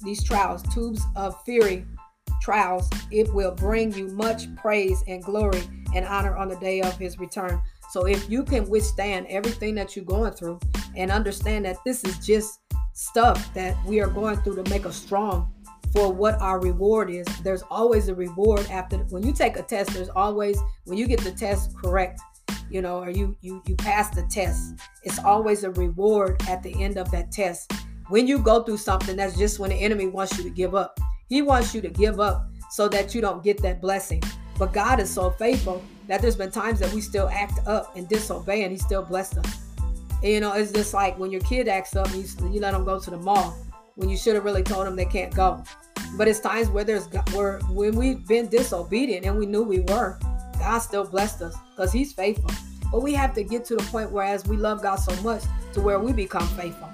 these 0.00 0.24
trials, 0.24 0.62
tubes 0.74 1.02
of 1.14 1.40
fury 1.44 1.86
trials, 2.40 2.88
it 3.10 3.32
will 3.34 3.52
bring 3.52 3.92
you 3.92 4.08
much 4.08 4.54
praise 4.56 5.02
and 5.06 5.22
glory 5.22 5.62
and 5.94 6.06
honor 6.06 6.36
on 6.36 6.48
the 6.48 6.56
day 6.56 6.80
of 6.80 6.96
his 6.96 7.18
return. 7.18 7.60
So 7.90 8.06
if 8.06 8.30
you 8.30 8.44
can 8.44 8.68
withstand 8.68 9.26
everything 9.28 9.74
that 9.74 9.96
you're 9.96 10.04
going 10.04 10.32
through 10.32 10.60
and 10.94 11.10
understand 11.10 11.64
that 11.64 11.76
this 11.84 12.04
is 12.04 12.24
just 12.24 12.60
stuff 12.92 13.52
that 13.54 13.76
we 13.84 14.00
are 14.00 14.08
going 14.08 14.36
through 14.42 14.62
to 14.62 14.70
make 14.70 14.86
us 14.86 14.96
strong 14.96 15.52
for 15.92 16.12
what 16.12 16.40
our 16.40 16.60
reward 16.60 17.10
is. 17.10 17.26
There's 17.42 17.62
always 17.70 18.08
a 18.08 18.14
reward 18.14 18.66
after 18.70 18.98
when 19.10 19.24
you 19.24 19.32
take 19.32 19.56
a 19.56 19.62
test. 19.62 19.90
There's 19.90 20.08
always 20.10 20.58
when 20.84 20.98
you 20.98 21.06
get 21.06 21.20
the 21.20 21.32
test 21.32 21.76
correct, 21.76 22.20
you 22.70 22.80
know, 22.82 22.98
or 22.98 23.10
you 23.10 23.36
you 23.40 23.62
you 23.66 23.74
pass 23.76 24.14
the 24.14 24.22
test. 24.30 24.74
It's 25.02 25.18
always 25.18 25.64
a 25.64 25.70
reward 25.72 26.42
at 26.48 26.62
the 26.62 26.80
end 26.82 26.96
of 26.96 27.10
that 27.10 27.32
test. 27.32 27.72
When 28.08 28.26
you 28.26 28.38
go 28.38 28.62
through 28.62 28.78
something, 28.78 29.16
that's 29.16 29.36
just 29.36 29.58
when 29.58 29.70
the 29.70 29.76
enemy 29.76 30.06
wants 30.06 30.36
you 30.36 30.44
to 30.44 30.50
give 30.50 30.74
up. 30.74 30.98
He 31.30 31.42
wants 31.42 31.74
you 31.74 31.80
to 31.80 31.88
give 31.88 32.18
up 32.18 32.50
so 32.70 32.88
that 32.88 33.14
you 33.14 33.20
don't 33.20 33.42
get 33.42 33.62
that 33.62 33.80
blessing. 33.80 34.20
But 34.58 34.72
God 34.72 34.98
is 34.98 35.08
so 35.08 35.30
faithful 35.30 35.82
that 36.08 36.20
there's 36.20 36.36
been 36.36 36.50
times 36.50 36.80
that 36.80 36.92
we 36.92 37.00
still 37.00 37.28
act 37.28 37.66
up 37.68 37.96
and 37.96 38.08
disobey, 38.08 38.64
and 38.64 38.72
He 38.72 38.78
still 38.78 39.02
blessed 39.02 39.38
us. 39.38 39.60
And, 40.22 40.32
you 40.32 40.40
know, 40.40 40.52
it's 40.52 40.72
just 40.72 40.92
like 40.92 41.16
when 41.18 41.30
your 41.30 41.40
kid 41.42 41.68
acts 41.68 41.94
up, 41.94 42.12
you, 42.12 42.24
you 42.50 42.60
let 42.60 42.72
them 42.72 42.84
go 42.84 42.98
to 42.98 43.10
the 43.10 43.16
mall 43.16 43.56
when 43.94 44.08
you 44.08 44.16
should 44.16 44.34
have 44.34 44.44
really 44.44 44.64
told 44.64 44.86
them 44.86 44.96
they 44.96 45.04
can't 45.04 45.32
go. 45.32 45.62
But 46.18 46.26
it's 46.26 46.40
times 46.40 46.68
where 46.68 46.82
there's 46.82 47.06
where 47.32 47.60
when 47.70 47.94
we've 47.94 48.26
been 48.26 48.48
disobedient 48.48 49.24
and 49.24 49.38
we 49.38 49.46
knew 49.46 49.62
we 49.62 49.80
were, 49.80 50.18
God 50.58 50.80
still 50.80 51.04
blessed 51.04 51.42
us 51.42 51.56
because 51.70 51.92
He's 51.92 52.12
faithful. 52.12 52.50
But 52.90 53.02
we 53.02 53.14
have 53.14 53.34
to 53.34 53.44
get 53.44 53.64
to 53.66 53.76
the 53.76 53.84
point 53.84 54.10
where 54.10 54.24
as 54.24 54.44
we 54.46 54.56
love 54.56 54.82
God 54.82 54.96
so 54.96 55.14
much 55.22 55.44
to 55.74 55.80
where 55.80 56.00
we 56.00 56.12
become 56.12 56.46
faithful. 56.48 56.89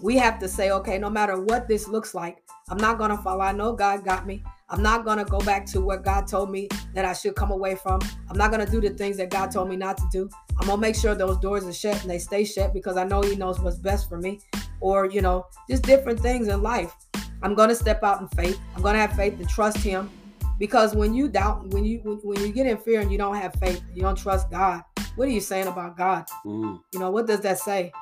We 0.00 0.16
have 0.16 0.38
to 0.40 0.48
say, 0.48 0.70
okay, 0.70 0.98
no 0.98 1.10
matter 1.10 1.40
what 1.40 1.68
this 1.68 1.88
looks 1.88 2.14
like, 2.14 2.42
I'm 2.68 2.78
not 2.78 2.98
gonna 2.98 3.18
fall. 3.18 3.40
I 3.40 3.52
know 3.52 3.72
God 3.72 4.04
got 4.04 4.26
me. 4.26 4.42
I'm 4.70 4.82
not 4.82 5.04
going 5.04 5.16
to 5.16 5.24
go 5.24 5.38
back 5.40 5.64
to 5.66 5.80
what 5.80 6.04
God 6.04 6.26
told 6.26 6.50
me 6.50 6.68
that 6.92 7.04
I 7.06 7.14
should 7.14 7.34
come 7.34 7.50
away 7.50 7.74
from. 7.74 8.00
I'm 8.28 8.36
not 8.36 8.50
going 8.50 8.64
to 8.64 8.70
do 8.70 8.80
the 8.80 8.90
things 8.90 9.16
that 9.16 9.30
God 9.30 9.50
told 9.50 9.68
me 9.68 9.76
not 9.76 9.96
to 9.96 10.04
do. 10.12 10.28
I'm 10.58 10.66
going 10.66 10.76
to 10.76 10.80
make 10.80 10.94
sure 10.94 11.14
those 11.14 11.38
doors 11.38 11.64
are 11.64 11.72
shut 11.72 12.00
and 12.02 12.10
they 12.10 12.18
stay 12.18 12.44
shut 12.44 12.74
because 12.74 12.98
I 12.98 13.04
know 13.04 13.22
He 13.22 13.34
knows 13.34 13.60
what's 13.60 13.78
best 13.78 14.10
for 14.10 14.18
me. 14.18 14.40
Or, 14.80 15.06
you 15.06 15.22
know, 15.22 15.46
just 15.70 15.84
different 15.84 16.20
things 16.20 16.48
in 16.48 16.62
life. 16.62 16.94
I'm 17.42 17.54
going 17.54 17.70
to 17.70 17.74
step 17.74 18.02
out 18.04 18.20
in 18.20 18.28
faith. 18.28 18.60
I'm 18.76 18.82
going 18.82 18.94
to 18.94 19.00
have 19.00 19.14
faith 19.14 19.38
and 19.38 19.48
trust 19.48 19.78
Him. 19.78 20.10
Because 20.58 20.94
when 20.94 21.14
you 21.14 21.28
doubt, 21.28 21.68
when 21.68 21.84
you 21.84 22.00
when, 22.02 22.18
when 22.18 22.40
you 22.40 22.52
get 22.52 22.66
in 22.66 22.76
fear 22.78 23.00
and 23.00 23.10
you 23.10 23.16
don't 23.16 23.36
have 23.36 23.54
faith, 23.54 23.82
you 23.94 24.02
don't 24.02 24.18
trust 24.18 24.50
God. 24.50 24.82
What 25.14 25.28
are 25.28 25.30
you 25.30 25.40
saying 25.40 25.68
about 25.68 25.96
God? 25.96 26.26
Mm. 26.44 26.80
You 26.92 26.98
know, 27.00 27.10
what 27.10 27.26
does 27.26 27.40
that 27.40 27.58
say? 27.58 27.92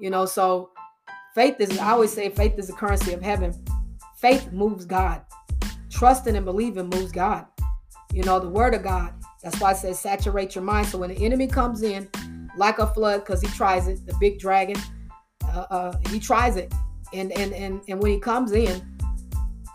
You 0.00 0.10
know, 0.10 0.26
so 0.26 0.70
faith 1.40 1.56
is 1.58 1.78
I 1.78 1.92
always 1.92 2.12
say 2.12 2.28
faith 2.28 2.58
is 2.58 2.66
the 2.66 2.74
currency 2.74 3.14
of 3.14 3.22
heaven. 3.22 3.54
Faith 4.18 4.52
moves 4.52 4.84
God 4.84 5.22
trusting 5.90 6.36
and 6.36 6.44
believing 6.44 6.90
moves 6.90 7.12
God. 7.12 7.46
You 8.12 8.22
know, 8.24 8.38
the 8.38 8.48
word 8.48 8.74
of 8.74 8.82
God. 8.82 9.14
That's 9.42 9.58
why 9.58 9.70
it 9.72 9.78
says 9.78 9.98
saturate 9.98 10.54
your 10.54 10.64
mind. 10.64 10.88
So 10.88 10.98
when 10.98 11.08
the 11.08 11.24
enemy 11.24 11.46
comes 11.46 11.82
in 11.82 12.10
like 12.58 12.78
a 12.78 12.86
flood, 12.88 13.20
because 13.20 13.40
he 13.40 13.48
tries 13.48 13.88
it, 13.88 14.04
the 14.06 14.14
big 14.20 14.38
dragon, 14.38 14.76
uh, 15.44 15.64
uh, 15.70 15.98
he 16.10 16.20
tries 16.20 16.56
it. 16.56 16.74
And, 17.14 17.32
and 17.32 17.54
and 17.54 17.80
and 17.88 18.02
when 18.02 18.12
he 18.12 18.20
comes 18.20 18.52
in, 18.52 18.86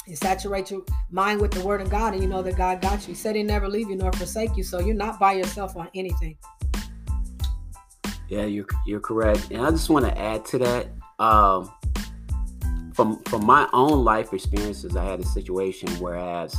you 0.06 0.16
saturate 0.16 0.70
your 0.70 0.84
mind 1.10 1.42
with 1.42 1.50
the 1.50 1.62
word 1.62 1.82
of 1.82 1.90
God, 1.90 2.14
and 2.14 2.22
you 2.22 2.30
know 2.30 2.44
that 2.44 2.58
God 2.58 2.80
got 2.80 3.02
you. 3.02 3.08
He 3.08 3.16
said 3.16 3.36
he 3.36 3.42
never 3.42 3.68
leave 3.68 3.90
you 3.90 3.96
nor 3.96 4.14
forsake 4.14 4.56
you. 4.56 4.64
So 4.64 4.80
you're 4.80 4.94
not 4.94 5.20
by 5.20 5.34
yourself 5.34 5.76
on 5.76 5.90
anything. 5.96 6.38
Yeah, 8.30 8.46
you're 8.46 8.68
you're 8.86 9.00
correct. 9.00 9.50
And 9.50 9.66
I 9.66 9.72
just 9.72 9.90
want 9.90 10.06
to 10.06 10.16
add 10.16 10.46
to 10.46 10.60
that. 10.60 10.90
Um, 11.20 11.72
from 12.94 13.22
from 13.24 13.46
my 13.46 13.68
own 13.74 14.04
life 14.04 14.34
experiences, 14.34 14.96
I 14.96 15.04
had 15.04 15.20
a 15.20 15.26
situation 15.26 15.90
whereas 16.00 16.56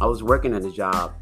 I 0.00 0.06
was 0.06 0.22
working 0.22 0.54
at 0.54 0.64
a 0.64 0.70
job 0.70 1.12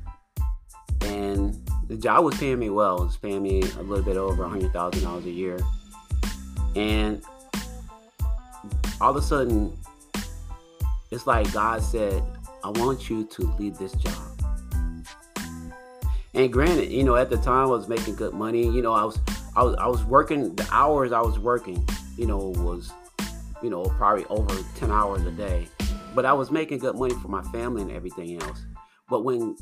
and 1.02 1.56
the 1.88 1.96
job 1.96 2.24
was 2.24 2.36
paying 2.36 2.58
me 2.58 2.70
well. 2.70 3.02
It 3.02 3.04
was 3.06 3.16
paying 3.16 3.42
me 3.42 3.62
a 3.62 3.82
little 3.82 4.04
bit 4.04 4.16
over 4.16 4.46
hundred 4.46 4.72
thousand 4.72 5.02
dollars 5.02 5.24
a 5.24 5.30
year. 5.30 5.58
And 6.76 7.22
all 9.00 9.10
of 9.10 9.16
a 9.16 9.22
sudden 9.22 9.76
it's 11.10 11.26
like 11.26 11.50
God 11.52 11.82
said, 11.82 12.22
I 12.62 12.70
want 12.70 13.08
you 13.08 13.24
to 13.24 13.42
leave 13.58 13.78
this 13.78 13.92
job. 13.92 14.14
And 16.34 16.52
granted, 16.52 16.90
you 16.92 17.04
know, 17.04 17.16
at 17.16 17.30
the 17.30 17.38
time 17.38 17.64
I 17.64 17.66
was 17.66 17.88
making 17.88 18.14
good 18.16 18.34
money. 18.34 18.62
You 18.62 18.82
know, 18.82 18.92
I 18.92 19.04
was 19.04 19.18
I 19.56 19.62
was 19.62 19.74
I 19.76 19.86
was 19.86 20.04
working 20.04 20.54
the 20.54 20.68
hours 20.70 21.12
I 21.12 21.20
was 21.20 21.38
working, 21.38 21.84
you 22.18 22.26
know, 22.26 22.52
was 22.58 22.92
you 23.62 23.70
know, 23.70 23.82
probably 23.84 24.24
over 24.26 24.54
10 24.76 24.90
hours 24.90 25.24
a 25.24 25.30
day. 25.30 25.68
But 26.14 26.24
I 26.24 26.32
was 26.32 26.50
making 26.50 26.78
good 26.78 26.96
money 26.96 27.14
for 27.14 27.28
my 27.28 27.42
family 27.44 27.82
and 27.82 27.90
everything 27.90 28.40
else. 28.40 28.64
But 29.08 29.24
when 29.24 29.56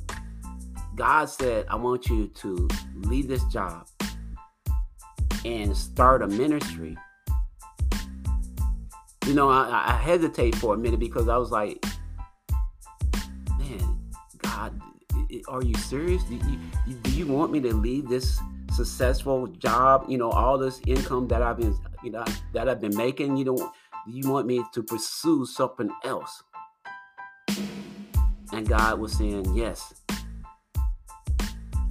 God 0.94 1.26
said, 1.26 1.66
I 1.68 1.76
want 1.76 2.08
you 2.08 2.28
to 2.28 2.68
leave 2.94 3.28
this 3.28 3.44
job 3.44 3.86
and 5.44 5.76
start 5.76 6.22
a 6.22 6.26
ministry, 6.26 6.96
you 9.26 9.34
know, 9.34 9.50
I, 9.50 9.84
I 9.86 9.92
hesitate 9.92 10.54
for 10.54 10.74
a 10.74 10.78
minute 10.78 11.00
because 11.00 11.28
I 11.28 11.36
was 11.36 11.50
like, 11.50 11.84
man, 13.58 13.98
God, 14.38 14.80
are 15.48 15.62
you 15.62 15.74
serious? 15.74 16.22
Do 16.24 16.34
you, 16.36 16.94
do 16.94 17.10
you 17.10 17.26
want 17.26 17.52
me 17.52 17.60
to 17.60 17.74
leave 17.74 18.08
this 18.08 18.38
successful 18.76 19.46
job? 19.46 20.04
You 20.08 20.18
know, 20.18 20.30
all 20.30 20.58
this 20.58 20.80
income 20.86 21.28
that 21.28 21.42
I've 21.42 21.58
been, 21.58 21.76
you 22.02 22.10
know, 22.10 22.24
that 22.52 22.68
I've 22.68 22.80
been 22.80 22.96
making. 22.96 23.36
You 23.36 23.44
know, 23.44 23.72
you 24.06 24.30
want 24.30 24.46
me 24.46 24.62
to 24.74 24.82
pursue 24.82 25.46
something 25.46 25.90
else? 26.04 26.42
And 28.52 28.68
God 28.68 29.00
was 29.00 29.12
saying, 29.12 29.54
Yes. 29.54 29.94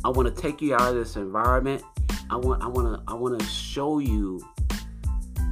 I 0.03 0.09
want 0.09 0.33
to 0.33 0.41
take 0.41 0.61
you 0.61 0.75
out 0.75 0.89
of 0.89 0.95
this 0.95 1.15
environment. 1.15 1.83
I 2.29 2.35
want 2.35 2.63
I 2.63 2.67
want 2.67 2.95
to 2.95 3.11
I 3.11 3.15
want 3.15 3.39
to 3.39 3.45
show 3.45 3.99
you 3.99 4.39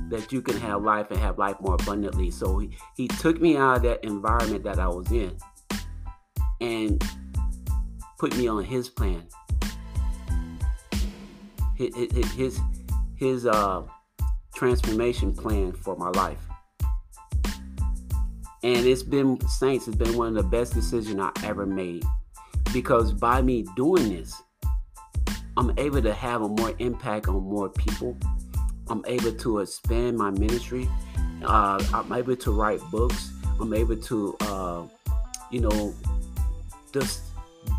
that 0.10 0.32
you 0.32 0.42
can 0.44 0.58
have 0.58 0.84
life 0.84 1.10
and 1.10 1.20
have 1.20 1.40
life 1.40 1.60
more 1.60 1.74
abundantly. 1.74 2.30
So 2.30 2.60
he, 2.60 2.70
he 2.96 3.08
took 3.08 3.42
me 3.42 3.58
out 3.58 3.78
of 3.78 3.84
that 3.84 4.04
environment 4.04 4.64
that 4.64 4.78
I 4.78 4.88
was 4.88 5.12
in 5.12 5.36
and 6.62 7.04
put 8.20 8.38
me 8.38 8.48
on 8.48 8.64
his 8.64 8.90
plan. 8.90 9.28
His 11.92 12.32
his 12.34 12.60
his, 13.16 13.46
uh 13.46 13.84
transformation 14.56 15.34
plan 15.34 15.72
for 15.74 15.96
my 15.98 16.10
life. 16.12 16.40
And 18.64 18.86
it's 18.86 19.04
been 19.04 19.46
Saints, 19.48 19.88
it's 19.88 19.98
been 19.98 20.16
one 20.16 20.30
of 20.30 20.36
the 20.36 20.44
best 20.44 20.74
decisions 20.74 21.20
I 21.20 21.32
ever 21.44 21.66
made. 21.66 22.06
Because 22.72 23.12
by 23.12 23.42
me 23.42 23.66
doing 23.76 24.10
this, 24.10 24.42
I'm 25.58 25.78
able 25.78 26.02
to 26.02 26.14
have 26.14 26.42
a 26.42 26.48
more 26.48 26.74
impact 26.80 27.28
on 27.28 27.44
more 27.44 27.70
people. 27.70 28.18
I'm 28.88 29.04
able 29.06 29.34
to 29.34 29.60
expand 29.60 30.18
my 30.18 30.32
ministry. 30.32 30.90
Uh, 31.44 31.84
I'm 31.94 32.12
able 32.14 32.36
to 32.38 32.52
write 32.52 32.80
books. 32.90 33.32
I'm 33.60 33.74
able 33.74 33.98
to, 33.98 34.38
uh, 34.42 34.84
you 35.52 35.62
know, 35.62 35.94
just 36.94 37.22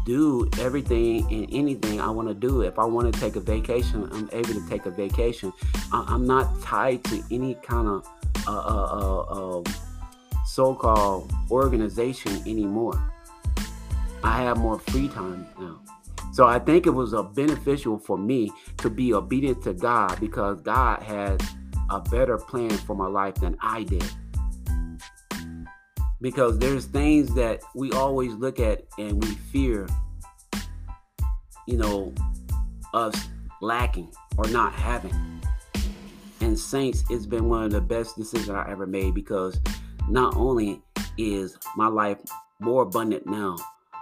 do 0.05 0.49
everything 0.59 1.27
and 1.33 1.47
anything 1.53 2.01
I 2.01 2.11
want 2.11 2.29
to 2.29 2.35
do. 2.35 2.63
If 2.63 2.79
I 2.79 2.85
want 2.85 3.13
to 3.13 3.21
take 3.21 3.37
a 3.37 3.41
vacation, 3.41 4.09
I'm 4.13 4.29
able 4.33 4.55
to 4.55 4.69
take 4.69 4.87
a 4.87 4.91
vacation. 4.91 5.53
I, 5.93 6.15
am 6.15 6.27
not 6.27 6.61
tied 6.61 7.05
to 7.05 7.23
any 7.31 7.55
kind 7.55 7.89
of 7.89 8.09
uh, 8.47 8.51
uh, 8.51 9.27
uh, 9.31 9.59
um, 9.59 9.65
so-called 10.47 11.33
organization 11.51 12.37
anymore. 12.47 13.13
I 14.23 14.43
have 14.43 14.59
more 14.59 14.79
free 14.79 15.09
time 15.09 15.47
now. 15.59 15.81
So 16.33 16.47
I 16.47 16.59
think 16.59 16.87
it 16.87 16.91
was 16.91 17.13
a 17.13 17.23
beneficial 17.23 17.99
for 17.99 18.19
me 18.19 18.51
to 18.79 18.91
be 18.91 19.15
obedient 19.15 19.63
to 19.63 19.73
God 19.73 20.19
because 20.21 20.61
God 20.61 21.03
has 21.03 21.39
a 21.91 22.01
better 22.01 22.39
plan 22.39 22.71
for 22.71 22.97
my 22.97 23.07
life 23.07 23.37
than 23.37 23.57
I 23.61 23.85
did. 23.85 24.05
Because 26.21 26.59
there's 26.59 26.87
things 26.87 27.35
that 27.35 27.63
we 27.75 27.93
always 27.93 28.33
look 28.35 28.59
at 28.61 28.85
and 28.99 29.23
we 29.23 29.31
fear, 29.53 29.87
you 31.67 31.77
know, 31.77 32.15
us 32.95 33.29
lacking 33.61 34.13
or 34.39 34.49
not 34.49 34.73
having. 34.73 35.15
And 36.41 36.59
Saints, 36.59 37.05
it's 37.11 37.27
been 37.27 37.49
one 37.49 37.65
of 37.65 37.71
the 37.71 37.81
best 37.81 38.17
decisions 38.17 38.51
I 38.51 38.71
ever 38.71 38.87
made 38.87 39.15
because 39.15 39.61
not 40.09 40.37
only 40.37 40.83
is 41.17 41.57
my 41.77 41.87
life 41.87 42.19
more 42.61 42.83
abundant 42.83 43.27
now, 43.27 43.57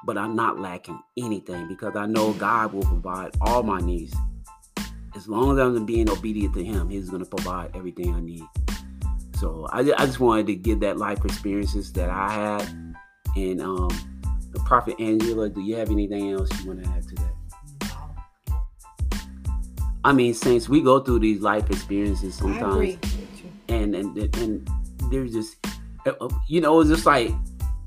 but 0.05 0.19
I'm 0.19 0.35
not 0.35 0.59
lacking 0.59 1.01
anything 1.17 1.69
because 1.69 1.95
I 1.97 2.07
know 2.07 2.33
God 2.35 2.73
will 2.73 2.83
provide 2.83 3.37
all 3.41 3.63
my 3.63 3.79
needs. 3.79 4.15
As 5.15 5.29
long 5.29 5.53
as 5.53 5.59
I'm 5.59 5.87
being 5.87 6.11
obedient 6.11 6.55
to 6.55 6.65
Him, 6.65 6.89
He's 6.89 7.11
going 7.11 7.23
to 7.23 7.29
provide 7.29 7.77
everything 7.77 8.15
I 8.15 8.21
need. 8.21 8.43
So 9.43 9.67
I, 9.73 9.81
I 9.81 10.07
just 10.07 10.21
wanted 10.21 10.47
to 10.47 10.55
give 10.55 10.79
that 10.81 10.99
life 10.99 11.25
experiences 11.25 11.93
that 11.95 12.09
I 12.09 12.31
had. 12.31 12.95
And 13.35 13.61
um, 13.61 13.91
the 14.53 14.61
Prophet 14.61 14.95
Angela, 15.01 15.49
do 15.49 15.61
you 15.61 15.75
have 15.75 15.91
anything 15.91 16.31
else 16.31 16.49
you 16.61 16.69
want 16.69 16.85
to 16.85 16.89
add 16.91 17.03
to 17.09 17.15
that? 17.17 17.33
I 20.05 20.13
mean, 20.13 20.33
since 20.33 20.69
we 20.69 20.81
go 20.81 21.01
through 21.01 21.19
these 21.19 21.41
life 21.41 21.69
experiences 21.71 22.37
sometimes, 22.37 22.97
and 23.69 23.97
and 23.97 24.17
and 24.37 24.71
there's 25.11 25.33
just, 25.33 25.57
uh, 26.07 26.29
you 26.49 26.61
know, 26.61 26.79
it's 26.79 26.91
just 26.91 27.05
like 27.05 27.33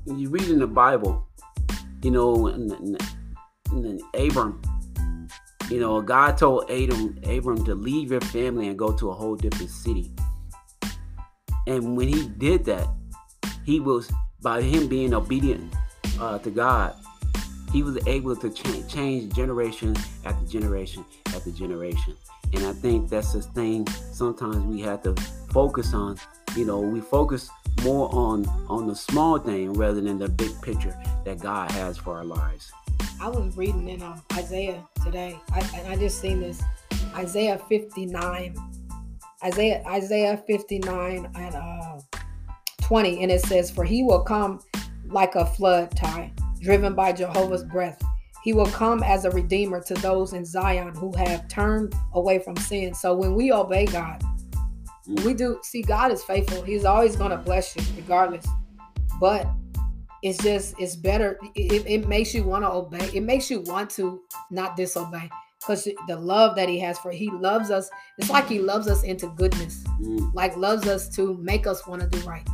you 0.04 0.28
read 0.28 0.50
in 0.50 0.58
the 0.58 0.66
Bible, 0.66 1.26
you 2.02 2.10
know, 2.10 2.48
and, 2.48 2.70
and, 2.70 3.00
and 3.70 4.02
Abram, 4.14 4.60
you 5.70 5.80
know, 5.80 6.02
God 6.02 6.36
told 6.36 6.70
Abram, 6.70 7.18
Abram 7.24 7.64
to 7.64 7.74
leave 7.74 8.10
your 8.10 8.20
family 8.20 8.68
and 8.68 8.78
go 8.78 8.92
to 8.92 9.08
a 9.08 9.14
whole 9.14 9.36
different 9.36 9.70
city. 9.70 10.12
And 11.66 11.96
when 11.96 12.08
he 12.08 12.28
did 12.28 12.64
that, 12.66 12.88
he 13.64 13.80
was 13.80 14.10
by 14.42 14.62
him 14.62 14.86
being 14.86 15.12
obedient 15.12 15.74
uh, 16.20 16.38
to 16.38 16.50
God, 16.50 16.94
he 17.72 17.82
was 17.82 17.98
able 18.06 18.36
to 18.36 18.50
change, 18.50 19.34
generation 19.34 19.96
after 20.24 20.46
generation 20.46 21.04
after 21.34 21.50
generation. 21.50 22.16
And 22.52 22.64
I 22.64 22.72
think 22.72 23.10
that's 23.10 23.32
the 23.32 23.42
thing. 23.42 23.86
Sometimes 23.88 24.58
we 24.58 24.80
have 24.82 25.02
to 25.02 25.14
focus 25.50 25.92
on. 25.92 26.18
You 26.54 26.64
know, 26.64 26.80
we 26.80 27.00
focus 27.00 27.50
more 27.82 28.08
on 28.14 28.46
on 28.68 28.86
the 28.86 28.94
small 28.94 29.38
thing 29.38 29.72
rather 29.74 30.00
than 30.00 30.18
the 30.18 30.28
big 30.28 30.52
picture 30.62 30.96
that 31.24 31.40
God 31.40 31.70
has 31.72 31.98
for 31.98 32.16
our 32.16 32.24
lives. 32.24 32.72
I 33.20 33.28
was 33.28 33.56
reading 33.56 33.88
in 33.88 34.02
uh, 34.02 34.20
Isaiah 34.34 34.82
today, 35.04 35.38
I, 35.52 35.60
and 35.74 35.88
I 35.88 35.96
just 35.96 36.20
seen 36.20 36.40
this 36.40 36.62
Isaiah 37.14 37.58
59, 37.68 38.54
Isaiah 39.44 39.82
Isaiah 39.86 40.42
59 40.46 41.30
and 41.34 41.54
uh, 41.54 42.00
20, 42.82 43.22
and 43.22 43.30
it 43.32 43.42
says, 43.42 43.70
"For 43.70 43.84
he 43.84 44.02
will 44.02 44.20
come 44.20 44.60
like 45.06 45.34
a 45.34 45.46
flood 45.46 45.96
tide, 45.96 46.32
driven 46.60 46.94
by 46.94 47.12
Jehovah's 47.12 47.64
breath." 47.64 48.02
He 48.42 48.52
will 48.52 48.66
come 48.66 49.02
as 49.02 49.24
a 49.24 49.30
redeemer 49.30 49.82
to 49.82 49.94
those 49.94 50.32
in 50.32 50.44
Zion 50.44 50.94
who 50.94 51.12
have 51.16 51.48
turned 51.48 51.96
away 52.14 52.38
from 52.38 52.56
sin. 52.56 52.94
So 52.94 53.12
when 53.12 53.34
we 53.34 53.50
obey 53.50 53.86
God, 53.86 54.22
we 55.24 55.34
do 55.34 55.58
see 55.64 55.82
God 55.82 56.12
is 56.12 56.22
faithful. 56.22 56.62
He's 56.62 56.84
always 56.84 57.16
going 57.16 57.32
to 57.32 57.38
bless 57.38 57.74
you 57.74 57.82
regardless. 57.96 58.46
But 59.18 59.48
it's 60.22 60.42
just 60.42 60.74
it's 60.78 60.96
better 60.96 61.38
it, 61.54 61.84
it 61.86 62.08
makes 62.08 62.34
you 62.34 62.42
want 62.42 62.64
to 62.64 62.70
obey 62.70 63.10
it 63.14 63.22
makes 63.22 63.50
you 63.50 63.60
want 63.60 63.90
to 63.90 64.20
not 64.50 64.76
disobey 64.76 65.28
because 65.66 65.88
the 66.06 66.16
love 66.16 66.54
that 66.56 66.68
he 66.68 66.78
has 66.78 66.98
for 66.98 67.10
he 67.10 67.30
loves 67.30 67.70
us 67.70 67.90
it's 68.18 68.30
like 68.30 68.48
he 68.48 68.58
loves 68.58 68.88
us 68.88 69.02
into 69.02 69.28
goodness 69.36 69.82
mm. 70.00 70.34
like 70.34 70.56
loves 70.56 70.86
us 70.86 71.08
to 71.08 71.34
make 71.38 71.66
us 71.66 71.86
want 71.86 72.00
to 72.00 72.08
do 72.08 72.18
right 72.28 72.46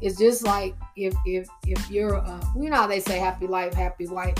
it's 0.00 0.18
just 0.18 0.44
like 0.44 0.74
if 0.96 1.14
if 1.26 1.48
if 1.66 1.90
you're 1.90 2.16
uh 2.16 2.40
you 2.56 2.70
know 2.70 2.76
how 2.76 2.86
they 2.86 3.00
say 3.00 3.18
happy 3.18 3.46
life 3.46 3.74
happy 3.74 4.06
wife 4.06 4.36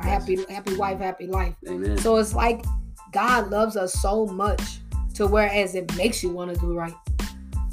or 0.00 0.06
happy 0.06 0.44
happy 0.48 0.76
wife 0.76 0.98
happy 0.98 1.26
life 1.26 1.54
Amen. 1.68 1.98
so 1.98 2.16
it's 2.16 2.34
like 2.34 2.64
god 3.12 3.50
loves 3.50 3.76
us 3.76 3.92
so 3.94 4.26
much 4.26 4.80
to 5.14 5.26
whereas 5.26 5.74
it 5.74 5.94
makes 5.96 6.22
you 6.22 6.30
want 6.30 6.52
to 6.52 6.60
do 6.60 6.76
right 6.76 6.94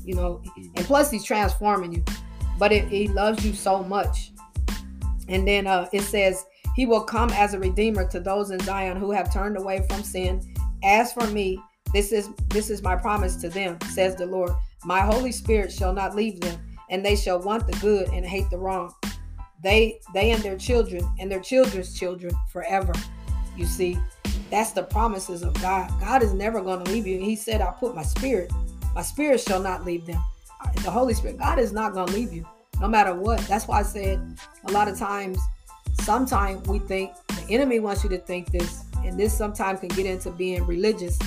you 0.05 0.13
know, 0.13 0.41
and 0.75 0.86
plus 0.86 1.12
he's 1.12 1.23
transforming 1.23 1.91
you. 1.91 2.03
But 2.58 2.71
it, 2.71 2.88
he 2.88 3.08
loves 3.08 3.45
you 3.45 3.53
so 3.53 3.84
much. 3.84 4.31
And 5.27 5.47
then 5.47 5.67
uh, 5.67 5.89
it 5.91 6.03
says, 6.03 6.45
He 6.76 6.86
will 6.86 7.04
come 7.04 7.30
as 7.32 7.54
a 7.54 7.60
redeemer 7.60 8.08
to 8.10 8.20
those 8.20 8.52
in 8.52 8.60
Zion 8.60 8.98
who 8.98 9.12
have 9.12 9.34
turned 9.34 9.58
away 9.58 9.86
from 9.88 10.04
sin. 10.04 10.42
As 10.84 11.14
for 11.14 11.26
me, 11.28 11.60
this 11.94 12.12
is 12.12 12.30
this 12.50 12.70
is 12.70 12.82
my 12.82 12.96
promise 12.96 13.36
to 13.38 13.50
them, 13.50 13.78
says 13.90 14.16
the 14.16 14.26
Lord. 14.26 14.52
My 14.84 15.02
Holy 15.02 15.32
Spirit 15.32 15.72
shall 15.72 15.94
not 15.94 16.16
leave 16.16 16.42
them, 16.42 16.60
and 16.90 17.06
they 17.06 17.16
shall 17.16 17.40
want 17.40 17.66
the 17.66 17.78
good 17.80 18.10
and 18.10 18.26
hate 18.26 18.50
the 18.50 18.58
wrong. 18.58 18.94
They 19.64 20.00
they 20.14 20.32
and 20.32 20.44
their 20.44 20.58
children 20.58 21.08
and 21.20 21.32
their 21.32 21.40
children's 21.40 21.98
children 21.98 22.34
forever. 22.52 22.94
You 23.56 23.66
see, 23.66 23.98
that's 24.50 24.72
the 24.72 24.84
promises 24.84 25.42
of 25.44 25.54
God. 25.62 25.90
God 26.00 26.22
is 26.22 26.34
never 26.34 26.62
going 26.62 26.84
to 26.84 26.92
leave 26.92 27.08
you. 27.08 27.20
He 27.20 27.36
said, 27.36 27.62
I 27.62 27.72
put 27.72 27.96
my 27.96 28.04
spirit 28.04 28.52
my 28.96 29.02
spirit 29.02 29.42
shall 29.42 29.62
not 29.62 29.86
leave 29.86 30.06
them. 30.06 30.24
The 30.84 30.90
Holy 30.90 31.14
Spirit, 31.14 31.38
God 31.38 31.60
is 31.60 31.74
not 31.74 31.94
going 31.94 32.08
to 32.08 32.14
leave 32.14 32.34
you 32.34 32.46
no 32.80 32.88
matter 32.88 33.14
what. 33.14 33.40
That's 33.42 33.68
why 33.68 33.82
I 33.82 33.84
said 33.84 34.38
a 34.64 34.72
lot 34.72 34.88
of 34.88 34.98
times, 34.98 35.38
sometimes 36.06 36.68
we 36.68 36.78
think 36.78 37.12
the 37.28 37.46
enemy 37.50 37.80
wants 37.80 38.04
you 38.04 38.10
to 38.12 38.20
think 38.20 38.52
this, 38.52 38.86
and 39.04 39.20
this 39.20 39.36
sometimes 39.36 39.80
can 39.80 39.89
get 39.89 40.06
into 40.06 40.30
being 40.30 40.63
religious. 40.68 41.18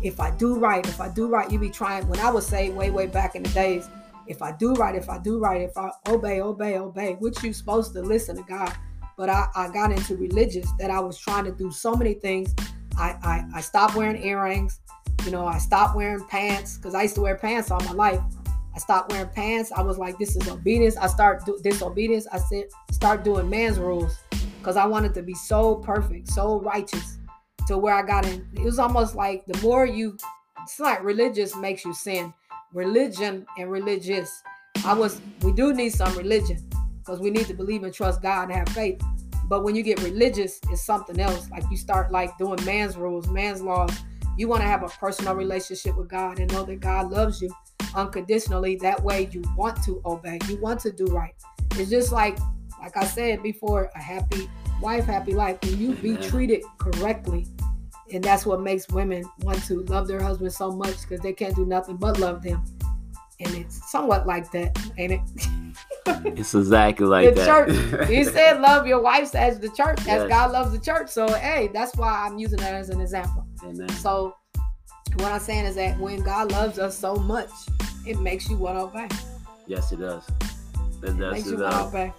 If 0.00 0.20
I 0.20 0.30
do 0.30 0.56
right, 0.56 0.86
if 0.86 1.00
I 1.00 1.08
do 1.08 1.26
right, 1.26 1.50
you 1.50 1.58
be 1.58 1.70
trying. 1.70 2.06
When 2.06 2.20
I 2.20 2.30
was 2.30 2.46
saying 2.46 2.76
way, 2.76 2.90
way 2.90 3.06
back 3.08 3.34
in 3.34 3.42
the 3.42 3.48
days, 3.50 3.90
if 4.28 4.40
I 4.40 4.52
do 4.52 4.74
right, 4.74 4.94
if 4.94 5.08
I 5.10 5.18
do 5.18 5.40
right, 5.40 5.60
if 5.60 5.76
I 5.76 5.90
obey, 6.06 6.40
obey, 6.40 6.78
obey, 6.78 7.14
which 7.14 7.42
you 7.42 7.52
supposed 7.52 7.92
to 7.94 8.02
listen 8.02 8.36
to 8.36 8.42
God. 8.42 8.72
But 9.16 9.28
I, 9.28 9.48
I 9.56 9.72
got 9.72 9.90
into 9.90 10.16
religious 10.16 10.70
that 10.78 10.92
I 10.92 11.00
was 11.00 11.18
trying 11.18 11.44
to 11.46 11.52
do 11.52 11.72
so 11.72 11.96
many 11.96 12.14
things. 12.14 12.54
I, 12.96 13.16
I, 13.22 13.44
I 13.56 13.60
stopped 13.60 13.96
wearing 13.96 14.22
earrings. 14.22 14.78
You 15.24 15.32
know, 15.32 15.46
I 15.46 15.58
stopped 15.58 15.96
wearing 15.96 16.24
pants 16.28 16.76
because 16.76 16.94
I 16.94 17.02
used 17.02 17.16
to 17.16 17.22
wear 17.22 17.34
pants 17.34 17.72
all 17.72 17.80
my 17.80 17.92
life. 17.92 18.20
I 18.78 18.80
stopped 18.80 19.10
wearing 19.10 19.28
pants. 19.30 19.72
I 19.72 19.82
was 19.82 19.98
like, 19.98 20.16
this 20.20 20.36
is 20.36 20.48
obedience. 20.48 20.96
I 20.96 21.08
start 21.08 21.44
do 21.44 21.58
disobedience. 21.64 22.28
I 22.30 22.38
said, 22.38 22.66
start 22.92 23.24
doing 23.24 23.50
man's 23.50 23.76
rules 23.76 24.16
because 24.60 24.76
I 24.76 24.86
wanted 24.86 25.14
to 25.14 25.22
be 25.22 25.34
so 25.34 25.74
perfect, 25.74 26.28
so 26.28 26.60
righteous 26.60 27.18
to 27.66 27.76
where 27.76 27.92
I 27.92 28.02
got 28.02 28.24
in. 28.24 28.46
It 28.54 28.62
was 28.62 28.78
almost 28.78 29.16
like 29.16 29.44
the 29.46 29.60
more 29.62 29.84
you, 29.84 30.16
it's 30.62 30.78
like 30.78 31.02
religious 31.02 31.56
makes 31.56 31.84
you 31.84 31.92
sin. 31.92 32.32
Religion 32.72 33.44
and 33.58 33.68
religious. 33.68 34.44
I 34.84 34.94
was, 34.94 35.20
we 35.42 35.50
do 35.50 35.74
need 35.74 35.90
some 35.90 36.16
religion 36.16 36.64
because 37.00 37.18
we 37.18 37.30
need 37.30 37.46
to 37.46 37.54
believe 37.54 37.82
and 37.82 37.92
trust 37.92 38.22
God 38.22 38.44
and 38.44 38.52
have 38.52 38.68
faith. 38.68 39.02
But 39.46 39.64
when 39.64 39.74
you 39.74 39.82
get 39.82 40.00
religious, 40.04 40.60
it's 40.70 40.86
something 40.86 41.18
else. 41.18 41.50
Like 41.50 41.64
you 41.68 41.76
start 41.76 42.12
like 42.12 42.38
doing 42.38 42.64
man's 42.64 42.96
rules, 42.96 43.26
man's 43.26 43.60
laws, 43.60 43.90
you 44.36 44.46
want 44.46 44.62
to 44.62 44.68
have 44.68 44.84
a 44.84 44.88
personal 44.88 45.34
relationship 45.34 45.96
with 45.96 46.08
God 46.08 46.38
and 46.38 46.48
know 46.52 46.62
that 46.62 46.78
God 46.78 47.10
loves 47.10 47.42
you 47.42 47.52
unconditionally. 47.94 48.76
That 48.76 49.02
way 49.02 49.28
you 49.32 49.42
want 49.56 49.82
to 49.84 50.00
obey. 50.04 50.38
You 50.48 50.56
want 50.60 50.80
to 50.80 50.92
do 50.92 51.06
right. 51.06 51.34
It's 51.72 51.90
just 51.90 52.12
like 52.12 52.38
like 52.80 52.96
I 52.96 53.04
said 53.04 53.42
before, 53.42 53.90
a 53.94 53.98
happy 53.98 54.48
wife, 54.80 55.04
happy 55.04 55.34
life. 55.34 55.58
When 55.62 55.78
you 55.78 55.94
be 55.94 56.16
treated 56.16 56.62
correctly, 56.78 57.46
and 58.12 58.22
that's 58.22 58.46
what 58.46 58.60
makes 58.60 58.88
women 58.88 59.24
want 59.40 59.62
to 59.64 59.82
love 59.84 60.08
their 60.08 60.22
husband 60.22 60.52
so 60.52 60.70
much 60.70 61.02
because 61.02 61.20
they 61.20 61.32
can't 61.32 61.54
do 61.54 61.66
nothing 61.66 61.96
but 61.96 62.18
love 62.18 62.42
them. 62.42 62.64
And 63.40 63.54
it's 63.54 63.90
somewhat 63.90 64.26
like 64.26 64.50
that, 64.52 64.76
ain't 64.98 65.12
it? 65.12 65.20
it's 66.38 66.54
exactly 66.54 67.06
like 67.06 67.34
the 67.34 67.40
that. 67.42 67.46
church. 67.46 68.08
He 68.08 68.24
said, 68.24 68.60
"Love 68.60 68.86
your 68.86 69.00
wife 69.00 69.34
as 69.34 69.60
the 69.60 69.68
church, 69.68 69.98
yes. 70.04 70.22
as 70.22 70.28
God 70.28 70.50
loves 70.50 70.72
the 70.72 70.80
church." 70.80 71.08
So, 71.08 71.28
hey, 71.34 71.68
that's 71.72 71.94
why 71.96 72.26
I'm 72.26 72.38
using 72.38 72.58
that 72.58 72.74
as 72.74 72.90
an 72.90 73.00
example. 73.00 73.46
Amen. 73.62 73.88
So, 73.90 74.34
what 75.16 75.32
I'm 75.32 75.40
saying 75.40 75.66
is 75.66 75.74
that 75.76 75.98
when 75.98 76.22
God 76.22 76.52
loves 76.52 76.78
us 76.78 76.96
so 76.96 77.16
much, 77.16 77.50
it 78.06 78.20
makes 78.20 78.48
you 78.48 78.56
want 78.56 78.78
to 78.78 78.82
obey. 78.82 79.08
Yes, 79.66 79.92
it 79.92 80.00
does. 80.00 80.26
It, 81.02 81.10
it 81.10 81.18
does. 81.18 81.32
Makes 81.32 81.46
it 81.48 81.58
you 81.58 81.62
want 81.62 81.74
to 81.74 81.84
obey. 81.84 82.12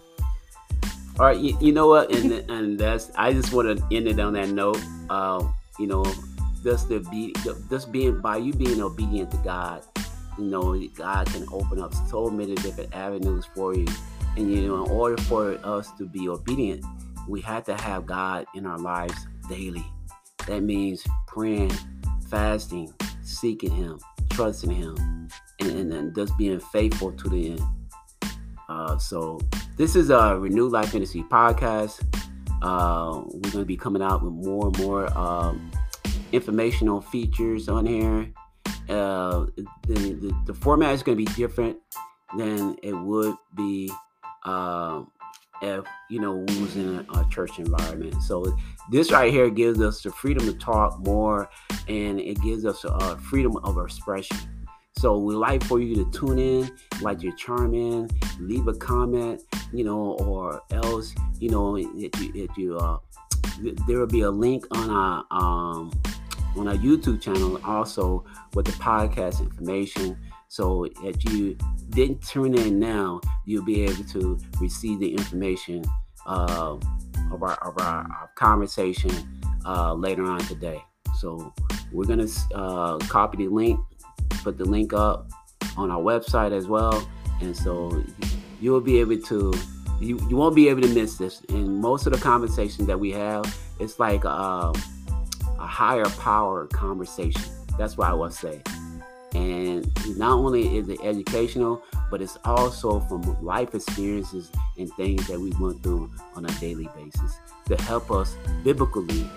All 1.19 1.25
right, 1.25 1.37
you, 1.37 1.57
you 1.59 1.73
know 1.73 1.87
what, 1.87 2.13
and 2.15 2.31
and 2.49 2.79
that's 2.79 3.11
I 3.15 3.33
just 3.33 3.51
want 3.51 3.77
to 3.77 3.95
end 3.95 4.07
it 4.07 4.19
on 4.19 4.33
that 4.33 4.49
note. 4.49 4.81
Uh, 5.09 5.45
you 5.77 5.87
know, 5.87 6.05
just 6.63 6.87
to 6.89 6.99
be, 7.09 7.33
just 7.69 7.91
being 7.91 8.19
by 8.21 8.37
you 8.37 8.53
being 8.53 8.81
obedient 8.81 9.31
to 9.31 9.37
God, 9.37 9.83
you 10.37 10.45
know, 10.45 10.77
God 10.95 11.27
can 11.27 11.45
open 11.51 11.81
up 11.81 11.93
so 12.09 12.29
many 12.29 12.55
different 12.55 12.93
avenues 12.95 13.45
for 13.53 13.75
you. 13.75 13.87
And 14.37 14.49
you 14.53 14.67
know, 14.67 14.85
in 14.85 14.91
order 14.91 15.21
for 15.23 15.59
us 15.63 15.91
to 15.97 16.05
be 16.05 16.29
obedient, 16.29 16.85
we 17.27 17.41
have 17.41 17.65
to 17.65 17.75
have 17.75 18.05
God 18.05 18.45
in 18.55 18.65
our 18.65 18.77
lives 18.77 19.27
daily. 19.49 19.85
That 20.47 20.63
means 20.63 21.05
praying, 21.27 21.71
fasting, 22.29 22.93
seeking 23.23 23.71
Him, 23.71 23.99
trusting 24.29 24.71
Him, 24.71 25.29
and, 25.59 25.69
and, 25.71 25.93
and 25.93 26.15
just 26.15 26.37
being 26.37 26.59
faithful 26.59 27.11
to 27.11 27.29
the 27.29 27.51
end. 27.51 27.61
Uh, 28.67 28.97
so 28.97 29.39
this 29.77 29.95
is 29.95 30.09
a 30.09 30.37
Renewed 30.37 30.71
Life 30.71 30.93
Ministry 30.93 31.23
podcast. 31.29 32.03
Uh, 32.61 33.23
we're 33.25 33.51
going 33.51 33.63
to 33.63 33.65
be 33.65 33.77
coming 33.77 34.01
out 34.01 34.21
with 34.23 34.33
more 34.33 34.67
and 34.67 34.77
more 34.79 35.17
um, 35.17 35.71
informational 36.31 37.01
features 37.01 37.67
on 37.67 37.85
here. 37.85 38.31
Uh, 38.89 39.45
the, 39.55 39.67
the, 39.87 40.35
the, 40.45 40.53
format 40.53 40.93
is 40.93 41.03
going 41.03 41.15
to 41.15 41.23
be 41.23 41.31
different 41.35 41.77
than 42.37 42.75
it 42.81 42.93
would 42.93 43.35
be 43.55 43.91
uh, 44.45 45.03
if 45.61 45.85
you 46.09 46.19
know 46.19 46.45
we 46.47 46.61
was 46.61 46.75
in 46.75 47.05
a, 47.13 47.19
a, 47.19 47.27
church 47.29 47.59
environment. 47.59 48.21
So 48.23 48.55
this 48.91 49.11
right 49.11 49.31
here 49.31 49.49
gives 49.49 49.81
us 49.81 50.01
the 50.01 50.11
freedom 50.11 50.45
to 50.45 50.53
talk 50.53 50.99
more, 50.99 51.49
and 51.87 52.19
it 52.19 52.41
gives 52.41 52.65
us 52.65 52.83
a 52.83 53.17
freedom 53.17 53.57
of 53.57 53.77
expression. 53.77 54.37
So 54.97 55.17
we 55.17 55.33
like 55.33 55.63
for 55.63 55.79
you 55.79 55.95
to 55.95 56.11
tune 56.11 56.39
in, 56.39 56.69
like 57.01 57.23
your 57.23 57.33
charm 57.35 57.73
in, 57.73 58.09
leave 58.39 58.67
a 58.67 58.73
comment, 58.73 59.41
you 59.71 59.85
know, 59.85 60.17
or 60.19 60.61
else, 60.71 61.15
you 61.39 61.49
know, 61.49 61.77
if 61.77 61.87
you, 62.19 62.31
if 62.35 62.57
you 62.57 62.77
uh, 62.77 62.97
there 63.87 63.99
will 63.99 64.07
be 64.07 64.21
a 64.21 64.31
link 64.31 64.65
on 64.71 64.89
our 64.89 65.25
um, 65.31 65.91
on 66.57 66.67
our 66.67 66.75
YouTube 66.75 67.21
channel 67.21 67.59
also 67.63 68.25
with 68.53 68.65
the 68.65 68.71
podcast 68.73 69.39
information. 69.39 70.17
So 70.49 70.87
if 71.03 71.23
you 71.31 71.55
didn't 71.91 72.23
tune 72.23 72.55
in 72.55 72.79
now, 72.79 73.21
you'll 73.45 73.63
be 73.63 73.83
able 73.83 74.03
to 74.05 74.39
receive 74.59 74.99
the 74.99 75.13
information 75.13 75.85
uh, 76.25 76.75
of, 77.31 77.43
our, 77.43 77.53
of 77.63 77.77
our, 77.77 78.01
our 78.01 78.31
conversation 78.33 79.11
uh, 79.63 79.93
later 79.93 80.23
on 80.23 80.39
today. 80.39 80.83
So 81.19 81.53
we're 81.91 82.05
gonna 82.05 82.27
uh, 82.55 82.97
copy 82.97 83.37
the 83.37 83.47
link, 83.47 83.79
put 84.43 84.57
the 84.57 84.65
link 84.65 84.91
up 84.91 85.29
on 85.77 85.91
our 85.91 86.01
website 86.01 86.51
as 86.51 86.67
well, 86.67 87.07
and 87.41 87.55
so 87.55 88.03
you 88.59 88.71
will 88.71 88.81
be 88.81 88.99
able 88.99 89.21
to 89.21 89.53
you, 90.01 90.17
you 90.29 90.35
won't 90.35 90.55
be 90.55 90.67
able 90.69 90.81
to 90.81 90.87
miss 90.87 91.17
this. 91.17 91.41
And 91.49 91.79
most 91.79 92.07
of 92.07 92.13
the 92.13 92.19
conversations 92.19 92.87
that 92.87 92.99
we 92.99 93.11
have, 93.11 93.55
it's 93.79 93.99
like 93.99 94.25
uh, 94.25 94.73
a 95.59 95.67
higher 95.67 96.09
power 96.09 96.65
conversation. 96.67 97.43
That's 97.77 97.97
what 97.97 98.09
I 98.09 98.13
would 98.13 98.33
say. 98.33 98.63
And 99.33 99.87
not 100.17 100.33
only 100.33 100.77
is 100.77 100.89
it 100.89 100.99
educational, 101.03 101.83
but 102.09 102.21
it's 102.21 102.37
also 102.45 102.99
from 103.01 103.21
life 103.43 103.75
experiences 103.75 104.51
and 104.77 104.91
things 104.93 105.27
that 105.27 105.39
we 105.39 105.51
went 105.59 105.83
through 105.83 106.11
on 106.35 106.45
a 106.45 106.51
daily 106.59 106.89
basis 106.95 107.39
to 107.67 107.81
help 107.83 108.11
us 108.11 108.35
biblically 108.63 109.29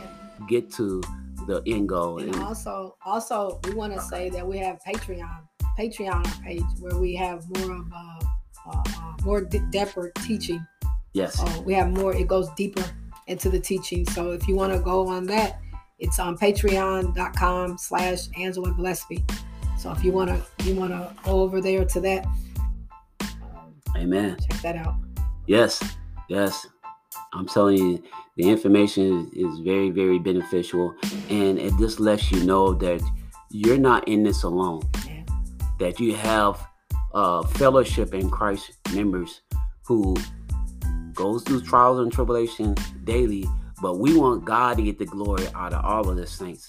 get 0.49 0.73
to 0.73 1.03
the 1.47 1.63
end 1.67 1.89
goal. 1.89 2.19
And, 2.19 2.35
and 2.35 2.43
also, 2.43 2.97
also 3.05 3.61
we 3.65 3.75
want 3.75 3.93
to 3.93 4.01
say 4.01 4.31
that 4.31 4.47
we 4.47 4.59
have 4.59 4.79
Patreon, 4.87 5.47
Patreon 5.79 6.43
page 6.43 6.63
where 6.81 6.99
we 6.99 7.15
have 7.17 7.45
more 7.59 7.77
of 7.77 7.93
uh, 7.93 8.21
uh, 8.67 8.83
uh 8.87 9.13
more 9.25 9.43
deeper 9.43 10.13
teaching. 10.21 10.65
Yes. 11.13 11.41
Uh, 11.41 11.63
we 11.65 11.75
have 11.75 11.91
more. 11.91 12.15
It 12.15 12.29
goes 12.29 12.49
deeper 12.57 12.85
into 13.27 13.51
the 13.51 13.61
teaching. 13.61 14.07
So 14.09 14.33
if 14.33 14.49
you 14.49 14.57
want 14.57 14.73
to 14.73 14.79
go 14.79 15.07
on 15.07 15.25
that, 15.27 15.61
it's 15.99 16.19
on 16.19 16.37
patreon.com 16.37 17.79
slash 17.79 18.29
Angela 18.37 18.73
Gillespie. 18.73 19.25
So 19.83 19.91
if 19.91 20.05
you 20.05 20.13
want 20.13 20.31
to 20.31 20.65
you 20.65 20.77
want 20.77 20.93
to 20.93 21.13
go 21.25 21.41
over 21.41 21.61
there 21.61 21.85
to 21.85 22.01
that, 22.03 22.25
Amen. 23.97 24.37
Check 24.49 24.63
that 24.63 24.77
out. 24.77 24.95
Yes, 25.49 25.83
yes. 26.29 26.69
I'm 27.33 27.49
telling 27.49 27.79
you, 27.79 28.03
the 28.37 28.49
information 28.49 29.29
is, 29.35 29.45
is 29.45 29.59
very, 29.59 29.91
very 29.91 30.21
beneficial, 30.21 30.95
and 31.29 31.59
it 31.59 31.73
just 31.79 31.99
lets 31.99 32.31
you 32.31 32.45
know 32.45 32.75
that 32.75 33.03
you're 33.51 33.77
not 33.77 34.07
in 34.07 34.23
this 34.23 34.45
alone. 34.45 34.83
Yeah. 35.05 35.25
That 35.81 35.99
you 35.99 36.15
have 36.15 36.65
uh, 37.13 37.43
fellowship 37.43 38.15
in 38.15 38.31
Christ 38.31 38.71
members 38.95 39.41
who 39.85 40.17
goes 41.13 41.43
through 41.43 41.63
trials 41.63 41.99
and 41.99 42.13
tribulation 42.13 42.77
daily, 43.03 43.49
but 43.83 43.99
we 43.99 44.17
want 44.17 44.45
God 44.45 44.77
to 44.77 44.85
get 44.85 45.01
the 45.01 45.07
glory 45.07 45.49
out 45.57 45.73
of 45.73 45.85
all 45.85 46.09
of 46.09 46.17
the 46.17 46.27
saints. 46.29 46.67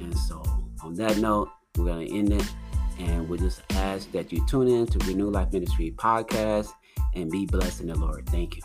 And 0.00 0.18
so, 0.18 0.42
on 0.82 0.94
that 0.94 1.16
note, 1.18 1.48
we're 1.76 1.86
going 1.86 2.06
to 2.06 2.14
end 2.14 2.32
it. 2.32 2.46
And 2.98 3.28
we 3.28 3.38
just 3.38 3.62
ask 3.70 4.10
that 4.12 4.32
you 4.32 4.44
tune 4.46 4.68
in 4.68 4.86
to 4.86 4.98
Renew 5.06 5.30
Life 5.30 5.52
Ministry 5.52 5.92
podcast 5.96 6.70
and 7.14 7.30
be 7.30 7.46
blessed 7.46 7.80
in 7.80 7.86
the 7.88 7.94
Lord. 7.94 8.28
Thank 8.28 8.56
you. 8.56 8.62